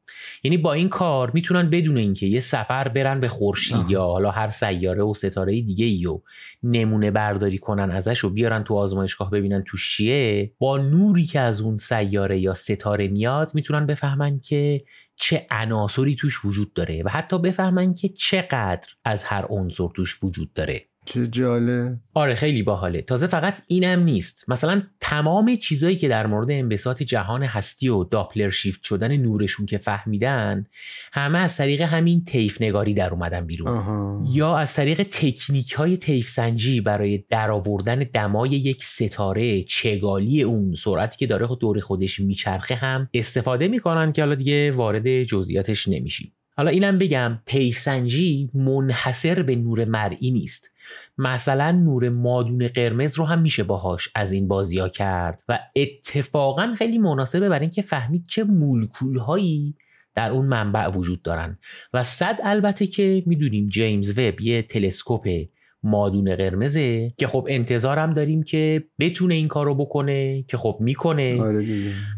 [0.43, 4.51] یعنی با این کار می‌تونن بدون اینکه یه سفر برن به خورشید یا حالا هر
[4.51, 6.21] سیاره و ستاره دیگه ای و
[6.63, 11.61] نمونه برداری کنن ازش و بیارن تو آزمایشگاه ببینن تو چیه با نوری که از
[11.61, 14.85] اون سیاره یا ستاره میاد می‌تونن بفهمن که
[15.17, 20.53] چه عناصری توش وجود داره و حتی بفهمن که چقدر از هر عنصر توش وجود
[20.53, 20.87] داره.
[21.07, 23.03] چه جاله آره خیلی باحاله.
[23.03, 24.45] تازه فقط اینم نیست.
[24.49, 29.79] مثلا تمام چیزایی که در مورد انبساط جهان هستی و داپلر شیفت شدن نورشون که
[29.79, 30.67] فهمیدن
[31.13, 33.69] همه از طریق همین طیف نگاری در اومدن بیرون.
[33.69, 34.25] آها.
[34.33, 41.19] یا از طریق تکنیک های طیف سنجی برای درآوردن دمای یک ستاره چگالی اون سرعتی
[41.19, 46.71] که داره دور خودش میچرخه هم استفاده می‌کنن که حالا دیگه وارد جزئیاتش نمیشیم حالا
[46.71, 47.39] اینم بگم
[47.75, 50.76] سنجی منحصر به نور مرئی نیست.
[51.19, 56.75] مثلا نور مادون قرمز رو هم میشه باهاش از این بازی ها کرد و اتفاقا
[56.79, 59.75] خیلی مناسبه برای اینکه فهمید چه مولکول هایی
[60.15, 61.59] در اون منبع وجود دارن.
[61.93, 65.47] و صد البته که می‌دونیم جیمز وب یه تلسکوپ
[65.87, 71.43] مادون قرمزه که خب انتظارم داریم که بتونه این کارو بکنه که خب می‌کنه.
[71.43, 71.67] آره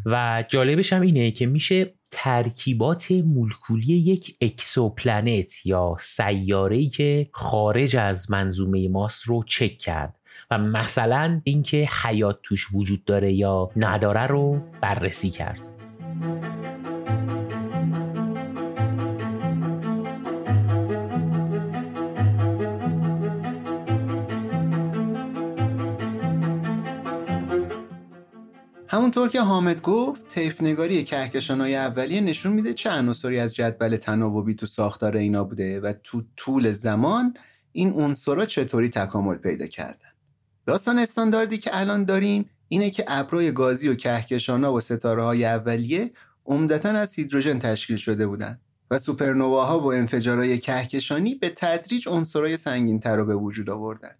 [0.06, 8.30] و جالبش هم اینه که میشه ترکیبات مولکولی یک exoplanet یا سیاره‌ای که خارج از
[8.30, 10.14] منظومه ماست رو چک کرد.
[10.50, 15.68] و مثلا اینکه حیات توش وجود داره یا نداره رو بررسی کرد.
[28.98, 33.96] همونطور که حامد گفت طیف نگاری کهکشان های اولیه نشون میده چه عناصری از جدول
[33.96, 37.34] تناوبی تو ساختار اینا بوده و تو طول زمان
[37.72, 40.08] این عنصرها چطوری تکامل پیدا کردن.
[40.66, 45.44] داستان استانداردی که الان داریم اینه که ابرای گازی و کهکشان ها و ستاره های
[45.44, 46.12] اولیه
[46.46, 53.00] عمدتا از هیدروژن تشکیل شده بودن و سوپرنواها و انفجارهای کهکشانی به تدریج عنصرهای سنگین
[53.00, 54.14] تر رو به وجود آوردن.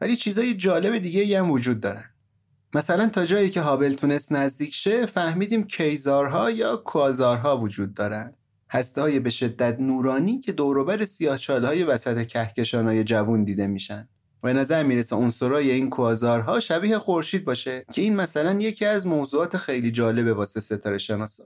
[0.00, 2.13] ولی چیزای جالب دیگه هم وجود دارن.
[2.74, 8.34] مثلا تا جایی که هابل تونست نزدیک شه فهمیدیم کیزارها یا کوازارها وجود دارن.
[8.70, 14.08] هسته های به شدت نورانی که دوروبر سیاهچال های وسط کهکشان های جوون دیده میشن.
[14.42, 19.56] و نظر می‌رسه عنصرای این کوازارها شبیه خورشید باشه که این مثلا یکی از موضوعات
[19.56, 21.44] خیلی جالبه واسه ستاره شناسا.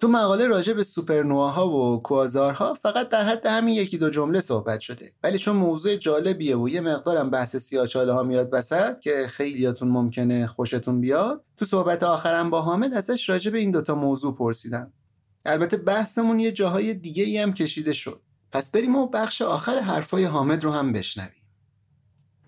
[0.00, 4.80] تو مقاله راجع به سوپرنواها و کوازارها فقط در حد همین یکی دو جمله صحبت
[4.80, 5.12] شده.
[5.22, 10.46] ولی چون موضوع جالبیه و یه مقدارم بحث سیاچاله ها میاد وسط که خیلیاتون ممکنه
[10.46, 14.92] خوشتون بیاد تو صحبت آخرم با حامد ازش راجع به این دوتا موضوع پرسیدم.
[15.44, 18.20] البته بحثمون یه جاهای دیگه ای هم کشیده شد.
[18.52, 21.35] پس بریم و بخش آخر حرفای حامد رو هم بشنویم.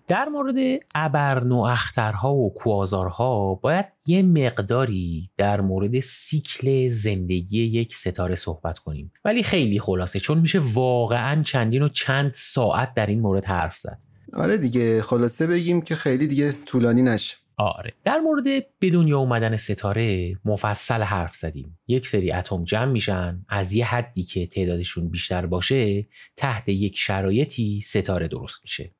[0.09, 0.55] در مورد
[0.95, 9.11] ابرنواخترها و کوازارها باید یه مقداری در مورد سیکل زندگی یک ستاره صحبت کنیم.
[9.25, 13.99] ولی خیلی خلاصه چون میشه واقعا چندین و چند ساعت در این مورد حرف زد.
[14.33, 17.37] آره دیگه خلاصه بگیم که خیلی دیگه طولانی نشه.
[17.57, 17.93] آره.
[18.03, 18.43] در مورد
[18.79, 21.79] به دنیا اومدن ستاره مفصل حرف زدیم.
[21.87, 27.81] یک سری اتم جمع میشن از یه حدی که تعدادشون بیشتر باشه تحت یک شرایطی
[27.81, 28.91] ستاره درست میشه.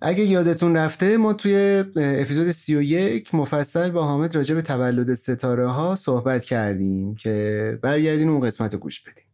[0.00, 5.96] اگه یادتون رفته ما توی اپیزود 31 مفصل با حامد راجع به تولد ستاره ها
[5.96, 9.24] صحبت کردیم که برگردین اون قسمت گوش بدیم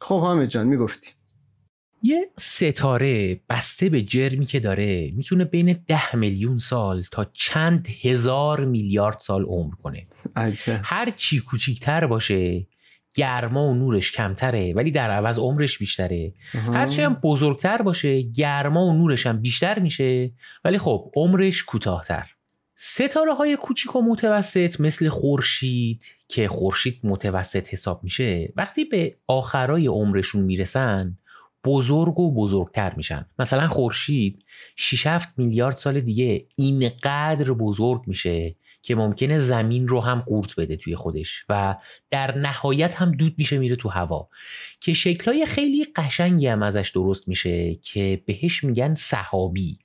[0.00, 1.08] خب حامد جان می‌گفتی.
[2.02, 8.64] یه ستاره بسته به جرمی که داره می‌تونه بین ده میلیون سال تا چند هزار
[8.64, 10.06] میلیارد سال عمر کنه.
[10.36, 10.80] عجب.
[10.82, 12.66] هر چی کوچیکتر باشه
[13.18, 16.32] گرما و نورش کمتره ولی در عوض عمرش بیشتره.
[16.54, 20.30] هرچی هم بزرگتر باشه گرما و نورش هم بیشتر میشه
[20.64, 22.26] ولی خب عمرش کوتاهتر.
[22.74, 29.86] ستاره های کوچیک و متوسط مثل خورشید که خورشید متوسط حساب میشه وقتی به آخرای
[29.86, 31.18] عمرشون می‌رسن
[31.64, 33.26] بزرگ و بزرگتر میشن.
[33.38, 34.44] مثلا خورشید
[34.76, 38.54] 6 7 میلیارد سال دیگه اینقدر بزرگ میشه
[38.88, 41.76] که ممکنه زمین رو هم قورت بده توی خودش و
[42.10, 44.28] در نهایت هم دود میشه میره تو هوا.
[44.80, 49.78] که شکلهای خیلی قشنگی هم ازش درست میشه که بهش میگن صحابی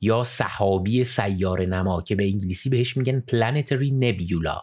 [0.00, 4.62] یا صحابی سیار نما که به انگلیسی بهش میگن پلانتری نبیولا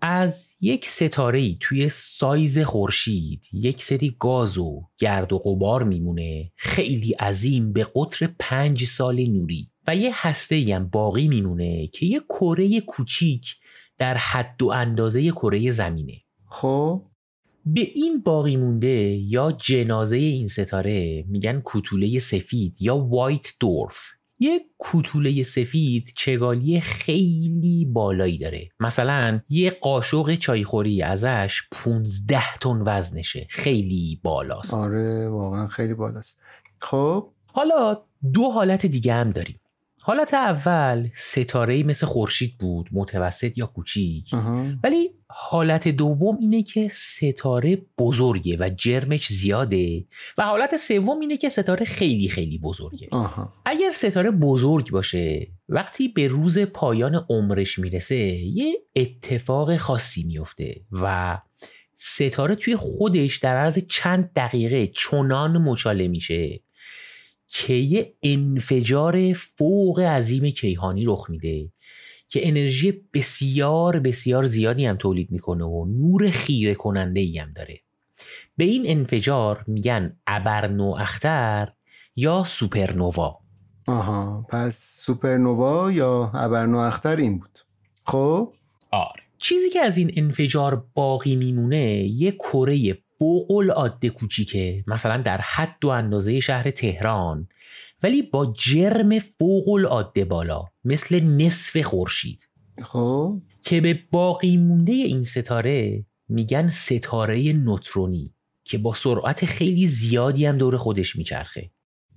[0.00, 7.12] از یک ستاره توی سایز خورشید یک سری گاز و گرد و غبار میمونه خیلی
[7.12, 9.71] عظیم به قطر پنج سال نوری.
[9.86, 13.56] و یه هسته هم باقی میمونه که یه کره کوچیک
[13.98, 16.22] در حد و اندازه کره زمینه.
[16.50, 17.02] خب؟
[17.66, 23.98] به این باقی مونده یا جنازه این ستاره میگن کوتوله سفید یا وایت دورف.
[24.38, 28.68] یه کوتوله سفید چگالی خیلی بالایی داره.
[28.80, 33.46] مثلا یه قاشق چایخوری ازش 15 تن وزنشه.
[33.50, 34.74] خیلی بالاست.
[34.74, 36.40] آره واقعا خیلی بالاست.
[36.78, 38.02] خب؟ حالا
[38.32, 39.56] دو حالت دیگه هم داریم.
[40.04, 44.30] حالت اول ستاره مثل خورشید بود متوسط یا کوچیک.
[44.84, 50.04] ولی حالت دوم اینه که ستاره بزرگه و جرمش زیاده
[50.38, 53.08] و حالت سوم اینه که ستاره خیلی خیلی بزرگه.
[53.64, 61.38] اگر ستاره بزرگ باشه وقتی به روز پایان عمرش می‌رسه یه اتفاق خاصی میفته و
[61.94, 66.60] ستاره توی خودش در عرض چند دقیقه چنان مچاله میشه
[67.54, 71.68] که یه انفجار فوق عظیم کیهانی رخ میده
[72.28, 77.80] که انرژی بسیار بسیار زیادی هم تولید می‌کنه و نور خیره کننده ای هم داره.
[78.56, 81.72] به این انفجار میگن ابرنو اختر
[82.16, 83.38] یا سوپرنووا
[83.86, 87.58] آها پس سوپرنووا یا ابرنو اختر این بود.
[88.06, 88.52] خب؟
[88.90, 89.22] آره.
[89.38, 95.84] چیزی که از این انفجار باقی میمونه یه کره فوق العاده کوچیکه مثلا در حد
[95.84, 97.48] و اندازه شهر تهران
[98.02, 102.48] ولی با جرم فوق العاده بالا مثل نصف خورشید.
[102.82, 110.46] خب؟ که به باقی مونده این ستاره میگن ستاره نوترونی که با سرعت خیلی زیادی
[110.46, 111.70] هم دور خودش میچرخه.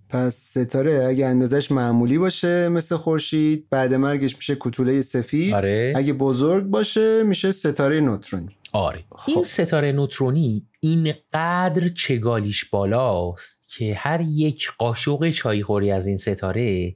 [0.09, 5.53] پس ستاره اگه اندازش معمولی باشه مثل خورشید بعد مرگش میشه کوتوله سفید.
[5.53, 5.93] آره.
[5.95, 8.54] اگه بزرگ باشه میشه ستاره نوترونی.
[8.75, 9.03] آره.
[9.11, 9.31] خب.
[9.31, 16.95] این ستاره نوترونی اینقدر چگالیش بالاست که هر یک قاشق چایخوری از این ستاره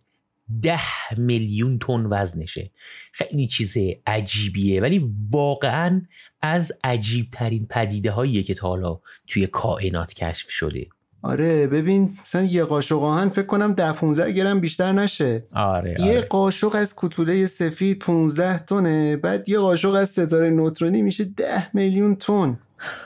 [0.61, 0.79] ده
[1.17, 2.71] میلیون تن وزنشه.
[3.11, 3.77] خیلی چیز
[4.07, 6.01] عجیبیه ولی واقعا
[6.41, 10.87] از عجیب ترین پدیده هاییه که تا حالا توی کائنات کشف شده.
[11.21, 15.43] آره ببین مثلا یه قاشق آهن فکر کنم ده 15 گرم بیشتر نشه.
[15.53, 16.21] آره, یه آره.
[16.21, 22.15] قاشق از کوتوله سفید 15 تنه بعد یه قاشق از ستاره نوترونی میشه 10 میلیون
[22.15, 22.59] تن.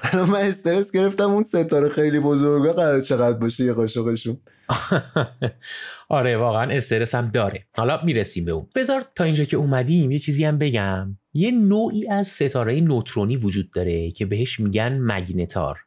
[0.03, 4.37] الان من استرس گرفتم اون ستاره خیلی بزرگه قرار چقدر باشه یه قاشقشون.
[6.09, 7.65] آره واقعا استرس هم داره.
[7.77, 8.67] حالا می‌رسیم به اون.
[8.75, 11.17] بذار تا اینجا که اومدیم یه چیزی هم بگم.
[11.33, 15.79] یه نوعی از ستاره نوترونی وجود داره که بهش میگن مگنتار.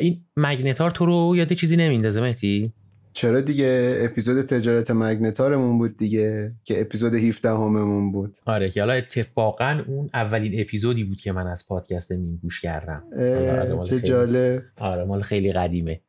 [0.00, 2.72] این مگنتار تو رو یاد چیزی نمیندازه مهدی؟
[3.12, 8.36] چرا دیگه؟ اپیزود تجارت مگنتارمون بود دیگه که اپیزود 17 هممون بود.
[8.46, 13.02] آره که حالا اتفاقا اون اولین اپیزودی بود که من از پادکست میم گوش کردم.
[13.88, 14.62] چه جالب.
[14.78, 16.00] آره مال خیلی قدیمه.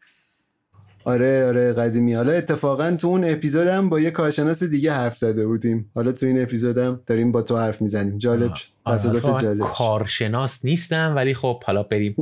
[1.07, 2.13] آره آره قدیمی.
[2.13, 5.91] حالا اتفاقا تو اون اپیزودم با یه کارشناس دیگه حرف زده بودیم.
[5.95, 8.17] حالا تو این اپیزودم داریم با تو حرف می‌زنیم.
[8.17, 8.53] جالب
[8.85, 12.15] تصادف آره جالب کارشناس نیستم ولی خب حالا بریم.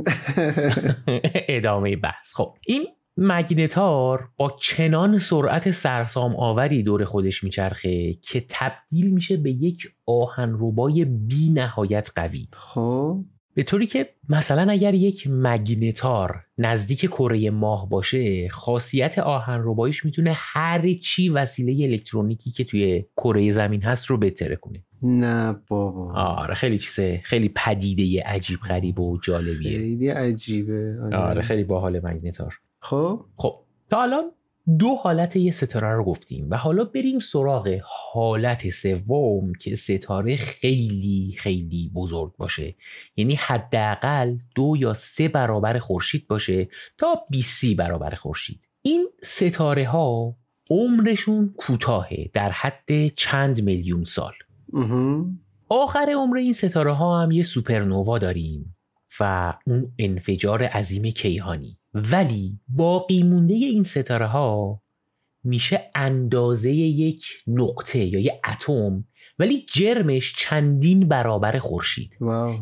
[1.48, 2.34] ادامه بحث.
[2.34, 9.50] خب این مگنتار با چنان سرعت سرسام آوری دور خودش میچرخه که تبدیل میشه به
[9.50, 12.48] یک آهنربای بی نهایت قوی.
[12.52, 13.24] خب.
[13.56, 20.92] به طوری که مثلا اگر یک مگنتار نزدیک کره ماه باشه خاصیت آهنرباییش می‌تونه هر
[20.92, 24.84] چی وسیله الکترونیکی که توی کره زمین هست رو بتره کنه.
[25.02, 26.12] نه بابا.
[26.14, 29.78] آره خیلی چیزه خیلی پدیده عجیب غریب و جالبیه.
[29.78, 30.96] خیلی عجیبه.
[31.02, 32.54] آره, آره خیلی باحال مگنتار.
[32.80, 33.54] خب؟ خب
[33.90, 34.24] تا الان
[34.78, 37.78] دو حالت یه ستاره رو گفتیم و حالا بریم سراغ
[38.12, 42.74] حالت سوم که ستاره خیلی خیلی بزرگ باشه.
[43.16, 48.60] یعنی حداقل دو یا سه برابر خورشید باشه تا 20 برابر خورشید.
[48.82, 50.36] این ستاره ها
[50.70, 54.32] عمرشون کوتاهه در حد چند میلیون سال.
[55.68, 58.76] آخر عمر این ستاره ها هم یه سوپرنوا داریم
[59.20, 61.78] و اون انفجار عظیم کیهانی.
[62.12, 64.82] ولی باقی مونده این ستاره ها
[65.44, 69.04] میشه اندازه یک نقطه یا یک اتم
[69.38, 72.18] ولی جرمش چندین برابر خورشید.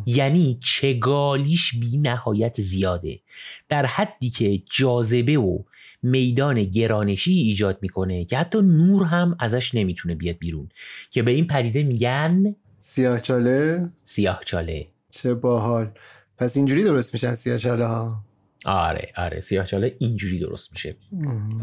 [0.06, 3.20] یعنی چگالیش بی نهایت زیاده.
[3.68, 5.58] در حدی که جاذبه و
[6.02, 10.68] میدان گرانشی ایجاد می‌کنه که حتی نور هم ازش نمی‌تونه بیاد بیرون.
[11.10, 15.90] که به این پدیده میگن سیاهچاله سیاهچاله چه باحال.
[16.38, 18.24] پس اینجوری درست میشن سیاهچاله ها؟
[18.64, 20.96] آره آره سیاهچاله اینجوری درست میشه.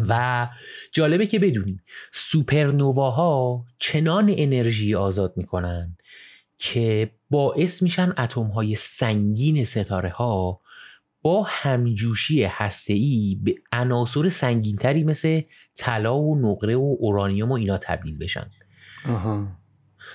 [0.07, 0.47] و
[0.91, 5.97] جالبه که بدونیم سوپرنواها چنان انرژی آزاد می‌کنن
[6.57, 10.61] که باعث میشن اتم های سنگین ستاره ها
[11.21, 12.49] با همجوشی
[12.87, 15.41] ای به عناصر سنگینتری مثل
[15.75, 18.51] طلا و نقره و اورانیوم و اینا تبدیل بشن.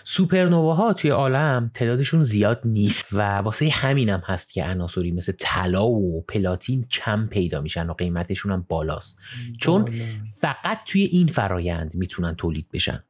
[0.08, 6.24] سوپرنواها توی عالم تعدادشون زیاد نیست و واسه همینم هست که عناصری مثل طلا و
[6.28, 9.18] پلاتین کم پیدا میشن و قیمتشون هم بالاست.
[9.60, 9.92] چون
[10.40, 13.04] فقط توی این فرایند می‌تونن تولید بشن.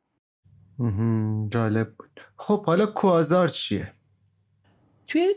[1.51, 2.21] جالب بود.
[2.37, 3.93] خب حالا کوازار چیه؟
[5.07, 5.35] توی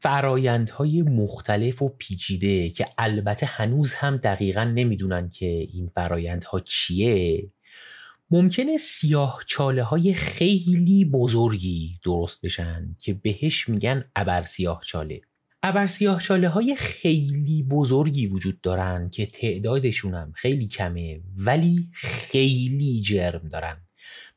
[0.00, 7.50] فرایندهای مختلف و پیچیده که البته هنوز هم دقیقا نمی‌دونن که این فرایندها چیه
[8.32, 15.20] ممکنه سیاه چاله های خیلی بزرگی درست بشن که بهش میگن ابر سیاه چاله.
[15.62, 23.00] ابر سیاه چاله های خیلی بزرگی وجود دارن که تعدادشون هم خیلی کمه ولی خیلی
[23.00, 23.76] جرم دارن.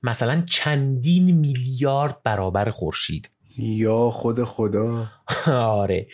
[0.04, 3.30] مثلا چندین میلیارد برابر خورشید.
[3.58, 5.12] یا خود خدا.
[5.48, 6.08] آره.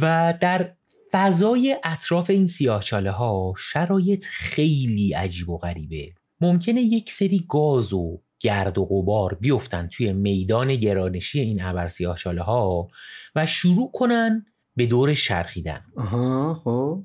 [0.00, 0.72] و در
[1.12, 6.17] فضای اطراف این سیاهچاله ها شرایط خیلی عجیب و غریبه.
[6.40, 12.88] ممکنه یک سری گاز و گرد و غبار بیفتن توی میدان گرانشی این ابرسیاهچاله ها
[13.34, 15.84] و شروع کنن به دور شرخیدن.
[15.96, 17.04] آها خب.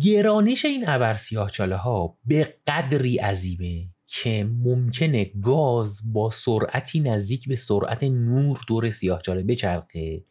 [0.00, 8.02] گرانش این ابرسیاهچاله ها به قدری عظیمه که ممکنه گاز با سرعتی نزدیک به سرعت
[8.02, 10.24] نور دور سیاهچاله بچرخه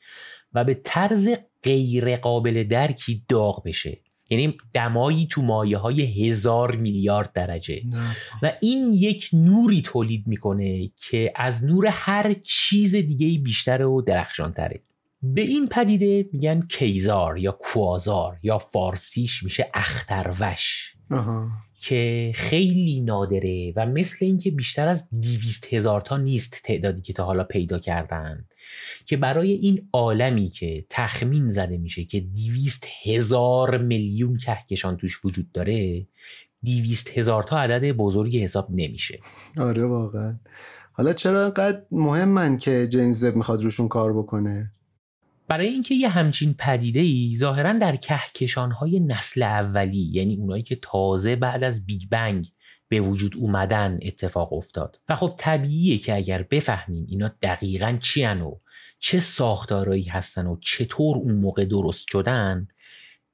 [0.54, 1.30] و به طرز
[1.64, 4.02] غیر قابل درکی داغ بشه.
[4.32, 7.82] یعنی دمایی تو مایه های هزار میلیارد درجه.
[8.42, 14.82] و این یک نوری تولید می‌کنه که از نور هر چیز دیگه بیشتر و درخشانتره.
[15.24, 20.94] به این پدیده میگن کیزار یا کوازار یا فارسیش میشه اختروش.
[21.84, 27.26] که خیلی نادره و مثل اینکه بیشتر از دیویست هزار تا نیست تعدادی که تا
[27.26, 28.46] حالا پیدا کردن
[29.06, 35.52] که برای این عالمی که تخمین زده میشه که دیویست هزار میلیون کهکشان توش وجود
[35.52, 36.08] داره
[36.64, 39.20] دیویست هزار تا عدد بزرگی حساب نمیشه.
[39.58, 40.36] آره واقعا.
[40.92, 44.72] حالا چرا انقدر مهمن که جیمز وب می‌خواد روشون کار بکنه؟
[45.52, 50.80] برای اینکه یه همچین پدیده ای ظاهرا در کهکشان های نسل اولی یعنی اونایی که
[50.82, 52.52] تازه بعد از بیگ بنگ
[52.88, 55.00] به وجود اومدن اتفاق افتاد.
[55.10, 58.52] و خب طبیعیه که اگر بفهمیم اینا دقیقا چی و
[59.00, 62.68] چه ساختارایی هستن و چطور اون موقع درست شدن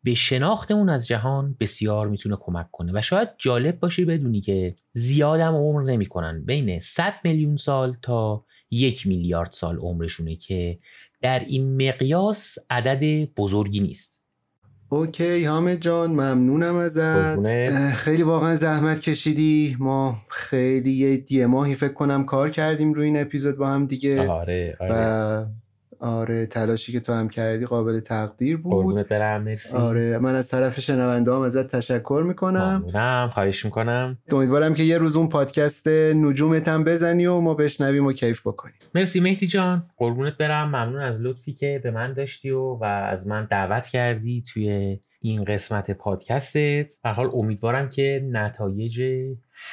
[0.03, 2.91] به شناختمون از جهان بسیار می‌تونه کمک کنه.
[2.95, 6.45] و شاید جالب باشه بدونی که زیادم عمر نمی‌کنن.
[6.45, 10.79] بین 100 میلیون سال تا یک میلیارد سال عمرشونه که
[11.21, 14.21] در این مقیاس عدد بزرگی نیست.
[14.89, 17.93] اوکی حامد جان ممنونم ازت.
[17.93, 19.75] خیلی واقعا زحمت کشیدی.
[19.79, 24.29] ما خیلی یه ماهی فکر کنم کار کردیم روی این اپیزود با هم دیگه.
[24.29, 24.93] آره, آره.
[24.93, 25.45] و
[25.99, 29.07] آره تلاشی که تو هم کردی قابل تقدیر بود.
[29.07, 29.77] برم مرسی.
[29.77, 32.83] آره من از طرف شنونده هم ازت تشکر می‌کنم.
[32.85, 34.17] ممنونم خواهش می‌کنم.
[34.31, 38.75] امیدوارم که یه روز اون پادکست نجومت هم بزنی و ما بشنویم و کیف بکنیم.
[38.95, 39.83] مرسی مهدی جان.
[39.97, 40.67] قربونت برم.
[40.67, 45.43] ممنون از لطفی که به من داشتی و و از من دعوت کردی توی این
[45.43, 46.91] قسمت پادکستت.
[47.03, 49.01] در حال امیدوارم که نتایج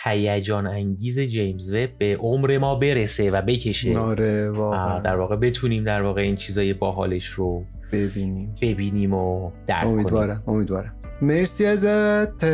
[0.04, 3.98] هیجان انگیز جیمز وب به عمر ما برسه و بکشه.
[3.98, 4.98] آره واقعا.
[4.98, 8.56] در واقع بتونیم در واقع این چیزای باحالش رو ببینیم.
[8.62, 10.96] ببینیم و درک امیدوارم امیدوارم.
[11.22, 12.44] مرسی ازت.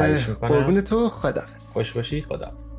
[0.41, 1.09] قربون تو.
[1.09, 2.23] خدافظ خوش باشی.
[2.23, 2.77] خدافظ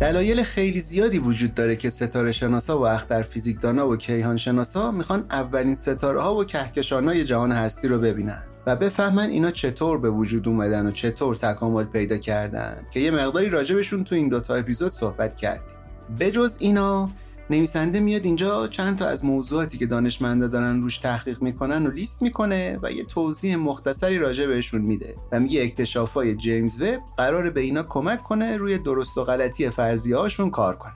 [0.00, 5.26] دلایل خیلی زیادی وجود داره که ستاره شناسا و اختر فیزیکدانا و کیهان شناسا می‌خوان
[5.30, 8.42] اولین ستاره ها و کهکشان های جهان هستی رو ببینن.
[8.66, 12.86] و بفهمن اینا چطور به وجود اومدن و چطور تکامل پیدا کردن.
[12.90, 15.76] که یه مقداری راجبشون تو این دوتا اپیزود صحبت کردیم.
[16.20, 17.08] بجز اینا
[17.50, 22.22] نویسنده میاد اینجا چند تا از موضوعاتی که دانشمندا دارن روش تحقیق می‌کنن و لیست
[22.22, 27.60] می‌کنه و یه توضیح مختصری راجع بهشون میده و میگه اکتشافای جیمز وب قراره به
[27.60, 30.94] اینا کمک کنه روی درست و غلطی فرضیه هاشون کار کنه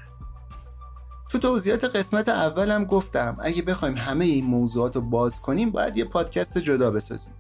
[1.29, 6.05] تو توضیحات قسمت اولم گفتم اگه بخوایم همه این موضوعات رو باز کنیم باید یه
[6.05, 7.35] پادکست جدا بسازیم.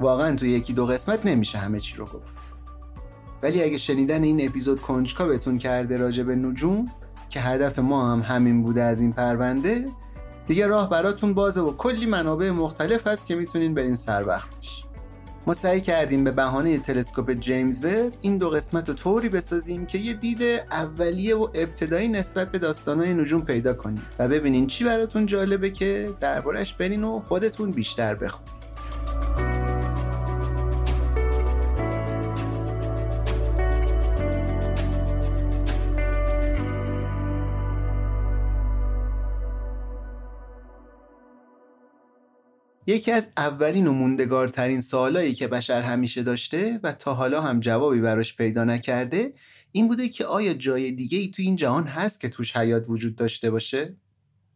[0.00, 2.46] واقعا تو یکی دو قسمت نمیشه همه چی رو گفت.
[3.42, 6.86] ولی اگه شنیدن این اپیزود کنجکا بهتون کرده راجع به نجوم
[7.28, 9.84] که هدف ما هم همین بوده از این پرونده
[10.46, 14.84] دیگه راه براتون بازه و کلی منابع مختلف هست که می‌تونین برین سر وقتش
[15.46, 19.98] ما سعی کردیم به بهانه تلسکوپ جیمز وب این دو قسمت رو طوری بسازیم که
[19.98, 25.26] یه دید اولیه و ابتدایی نسبت به داستانهای نجوم پیدا کنیم و ببینین چی براتون
[25.26, 28.55] جالبه که دربارش برین و خودتون بیشتر بخونید
[42.86, 48.00] یکی از اولین و موندگارترین سوالایی که بشر همیشه داشته و تا حالا هم جوابی
[48.00, 49.32] براش پیدا نکرده
[49.72, 53.16] این بوده که آیا جای دیگه ای تو این جهان هست که توش حیات وجود
[53.16, 53.96] داشته باشه؟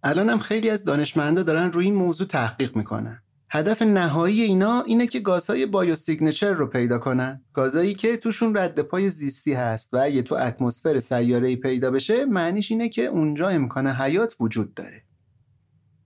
[0.02, 3.22] الان هم خیلی از دانشمندا دارن روی این موضوع تحقیق می‌کنن.
[3.50, 7.44] هدف نهایی اینا اینه که گازهای biosignature رو پیدا کنن.
[7.52, 12.70] گازهایی که توشون رد پای زیستی هست و اگه تو اتمسفر سیاره پیدا بشه معنیش
[12.70, 15.02] اینه که اونجا امکان حیات وجود داره.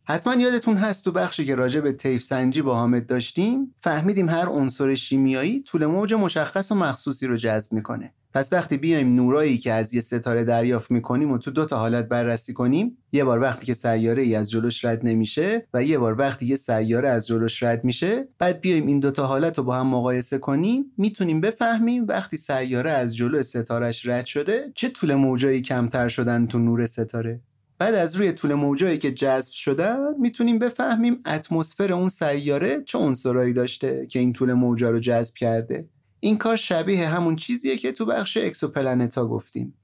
[0.07, 4.49] حتما یادتون هست تو بخشی که راجع به طیف سنجی با حامد داشتیم فهمیدیم هر
[4.49, 8.13] عنصر شیمیایی طول موج مشخص و مخصوصی رو جذب می‌کنه.
[8.35, 12.09] پس وقتی بیایم نورایی که از یه ستاره دریافت می‌کنیم و تو دو تا حالت
[12.09, 16.19] بررسی کنیم یه بار وقتی که سیاره ای از جلوش رد نمیشه و یه بار
[16.19, 19.87] وقتی یه سیاره از جلوش رد میشه بعد بیایم این دوتا حالت رو با هم
[19.87, 26.09] مقایسه کنیم می‌تونیم بفهمیم وقتی سیاره از جلو ستارش رد شده چه طول موجایی کمتر
[26.09, 27.41] شدن تو نور ستاره.
[27.85, 33.53] بعد از روی طول موجایی که جذب شدن می‌تونیم بفهمیم اتمسفر اون سیاره چه عنصرایی
[33.53, 35.89] داشته که این طول موجا رو جذب کرده.
[36.21, 39.75] این کار شبیه همون چیزیه که تو بخش exoplanet ا گفتیم.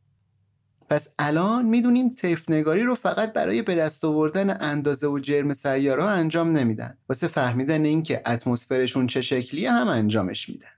[0.89, 6.05] پس الان می‌دونیم طیف نگاری رو فقط برای به دست آوردن اندازه و جرم سیاره
[6.05, 6.99] انجام نمیدن.
[7.09, 10.69] واسه فهمیدن اینکه اتمسفرشون چه شکلیه هم انجامش میدن.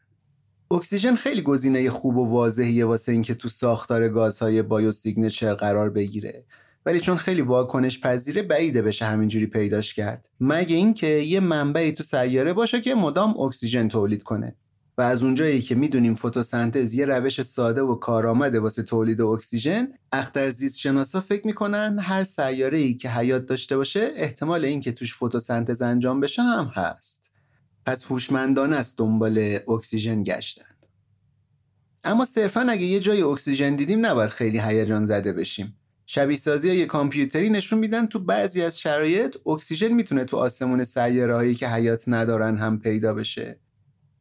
[0.71, 6.45] اکسیژن خیلی گزینه خوب و واضحیه واسه اینکه تو ساختار گازهای biosignature قرار بگیره.
[6.87, 10.29] ولی چون خیلی واکنش پذیره بعیده بشه همینجوری پیداش کرد.
[10.41, 14.57] مگه اینکه یه منبعی تو سیاره باشه که مدام اکسیژن تولید کنه.
[14.99, 20.51] و از اونجایی که می‌دونیم فتوسنتز یه روش ساده و کارآمده واسه تولید اکسیژن اختر
[20.51, 25.83] زیست شناسا فکر می‌کنن هر سیاره ای که حیات داشته باشه احتمال اینکه توش فتوسنتز
[25.83, 27.31] انجام بشه هم هست.
[27.87, 30.65] پس هوشمندانه است دنبال اکسیژن گشتن.
[32.05, 35.77] اما صرفا اگه یه جای اکسیژن دیدیم نباید خیلی هیجان زده بشیم.
[36.15, 41.55] شبیه سازی کامپیوتری نشون میدن تو بعضی از شرایط اکسیژن می‌تونه تو آسمون سیاره هایی
[41.55, 43.61] که حیات ندارن هم پیدا بشه.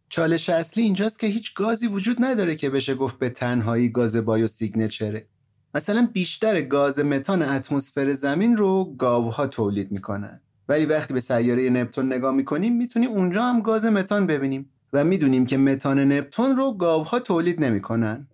[0.09, 4.47] چالش اصلی اینجاست که هیچ گازی وجود نداره که بشه گفت به تنهایی گاز بایو
[4.47, 5.27] سیگنچره
[5.75, 10.41] مثلا بیشتر گاز متان اتمسفر زمین رو گاوها تولید می‌کنن.
[10.69, 15.45] ولی وقتی به سیاره نپتون نگاه می‌کنیم می‌تونیم اونجا هم گاز متان ببینیم و می‌دونیم
[15.45, 18.27] که متان نپتون رو گاوها تولید نمی‌کنن.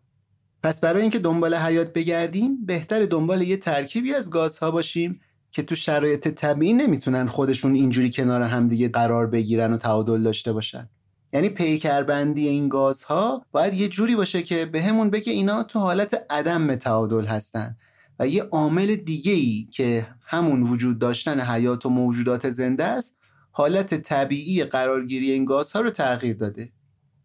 [0.63, 5.19] پس برای اینکه دنبال حیات بگردیم بهتر دنبال یه ترکیبی از گازها باشیم
[5.51, 10.89] که تو شرایط طبیعی نمی‌تونن خودشون اینجوری کنار همدیگه قرار بگیرن و تعادل داشته باشن.
[11.33, 16.25] یعنی پیکربندی این گازها باید یه جوری باشه که بهمون به بگه اینا تو حالت
[16.29, 17.77] عدم تعادل هستن
[18.19, 23.17] و یه عامل دیگه ای که همون وجود داشتن حیات و موجودات زنده است
[23.51, 26.69] حالت طبیعی قرارگیری این گازها رو تغییر داده.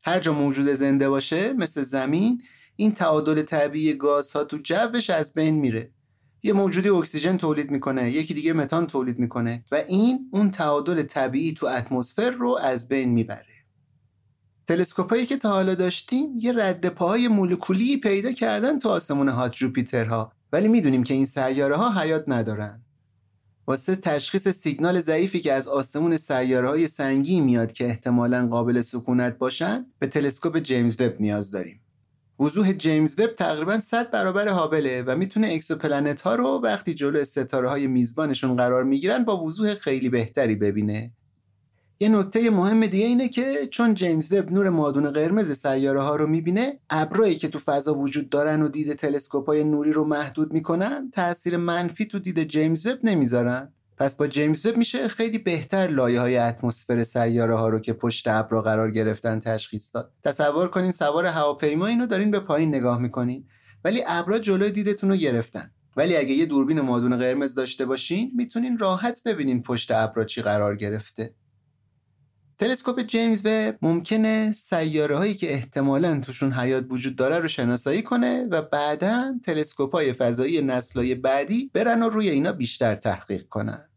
[0.05, 2.43] هر جا موجود زنده باشه مثل زمین
[2.83, 5.91] این تعادل طبیعی گازها تو جوش از بین میره.
[6.43, 11.53] یه موجودی اکسیژن تولید می‌کنه یکی دیگه متان تولید می‌کنه و این اون تعادل طبیعی
[11.53, 13.65] تو اتمسفر رو از بین می‌بره.
[14.67, 20.33] تلسکوپایی که تا حالا داشتیم یه رد پاهای مولکولی پیدا کردن تو آسمون هات جوپیترها.
[20.53, 22.83] ولی می‌دونیم که این سیاره ها حیات ندارن.
[23.67, 29.39] واسه تشخیص سیگنال ضعیفی که از آسمون سیاره های سنگی میاد که احتمالا قابل سکونت
[29.39, 31.82] باشن به تلسکوپ جیمز وب نیاز داریم.
[32.41, 37.69] وضوح جیمز وب تقریبا 100 برابر هابله و می‌تونه exoplanet ها رو وقتی جلو ستاره
[37.69, 41.13] های میزبانشون قرار می‌گیرن با وضوح خیلی بهتری ببینه.
[42.01, 46.27] یه نکته مهم دیگه اینه که چون جیمز وب نور مادون قرمز سیاره ها رو
[46.27, 51.11] می‌بینه ابرایی که تو فضا وجود دارن و دید تلسکوپ های نوری رو محدود می‌کنن
[51.11, 53.73] تاثیر منفی تو دید جیمز وب نمی‌ذارن.
[53.97, 58.28] پس با جیمز وب میشه خیلی بهتر لایه های اتمسفر سیاره ها رو که پشت
[58.28, 60.12] ابرا قرار گرفتن تشخیص داد.
[60.23, 63.44] تصور کنین سوار هواپیمایین و دارین به پایین نگاه می‌کنین
[63.85, 65.70] ولی ابرا جلوی دیدتون رو گرفتن.
[65.97, 70.77] ولی اگه یه دوربین مادون قرمز داشته باشین می‌تونین راحت ببینین پشت ابرا چی قرار
[70.77, 71.35] گرفته.
[72.59, 78.47] تلسکوپ جیمز وب ممکنه سیاره هایی که احتمالا توشون حیات وجود داره رو شناسایی کنه
[78.51, 83.89] و بعدا تلسکوپ های فضایی نسلای بعدی برن و روی اینا بیشتر تحقیق کنن.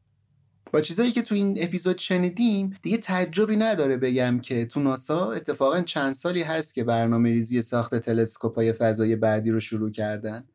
[0.74, 5.82] با چیزایی که تو این اپیزود شنیدیم دیگه تعجبی نداره بگم که تو ناسا اتفاقا
[5.82, 10.48] چند سالی هست که برنامه ریزی ساخت تلسکوپ های فضایی بعدی رو شروع کردن.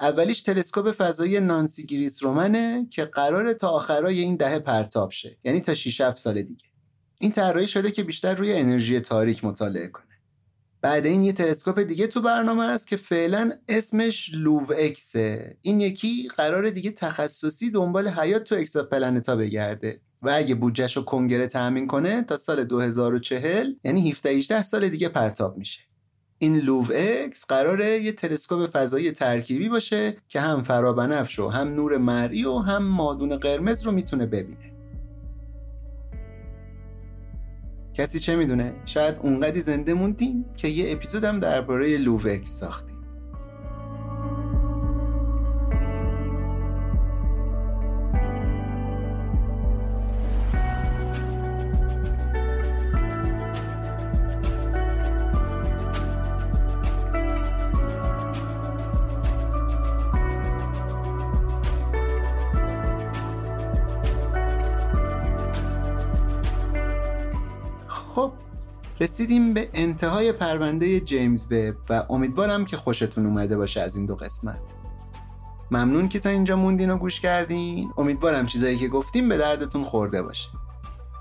[0.00, 5.38] اولیش تلسکوپ فضایی نانسی گریس رومنه که قراره تا آخرای این دهه پرتاب شه.
[5.44, 6.75] یعنی تا 6 سال دیگه.
[7.18, 10.04] این طراحی شده که بیشتر روی انرژی تاریک مطالعه کنه.
[10.80, 15.80] بعد از این یه تلسکوپ دیگه تو برنامه است که فعلا اسمش LUVEx ه این
[15.80, 20.00] یکی قراره دیگه تخصصی دنبال حیات تو exoplanet ا بگرده.
[20.22, 25.08] و اگه بودجهش رو کنگره تأمین کنه تا سال 2040 یعنی 17 18 سال دیگه
[25.08, 25.80] پرتاب میشه.
[26.38, 32.44] این LUVEx قراره یه تلسکوپ فضایی ترکیبی باشه که هم فرابنفش و هم نور مرئی
[32.44, 34.75] و هم مادون قرمز رو می‌تونه ببینه.
[37.96, 42.95] کسی چه می‌دونه؟ شاید اونقدی زنده موندیم که یه اپیزودم درباره LUVEx ساختیم.
[69.26, 74.14] رسیدیم به انتهای پرونده جیمز وب و امیدوارم که خوشتون اومده باشه از این دو
[74.14, 74.74] قسمت.
[75.70, 77.90] ممنون که تا اینجا موندین و گوش کردین.
[77.96, 80.48] امیدوارم چیزایی که گفتیم به دردتون خورده باشه.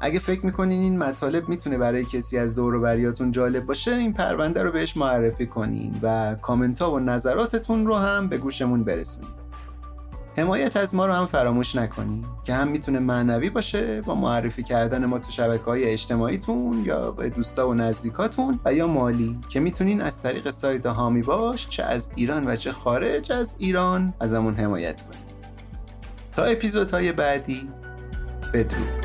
[0.01, 4.63] اگه فکر می‌کنین این مطالب می‌تونه برای کسی از دور بریاتون جالب باشه این پرونده
[4.63, 9.29] رو بهش معرفی کنین و کامنت ها و نظراتتون رو هم به گوشمون برسونین.
[10.37, 15.05] حمایت از ما رو هم فراموش نکنید که هم می‌تونه معنوی باشه با معرفی کردن
[15.05, 19.39] ما تو شبکه های اجتماعیتون یا به دوستا و نزدیکاتون و یا مالی.
[19.49, 24.13] که می‌تونین از طریق سایت هامی باش چه از ایران و چه خارج از ایران
[24.19, 25.35] ازمون حمایت کنید
[26.35, 27.69] تا اپیزودهای بعدی
[28.53, 29.04] بدرود.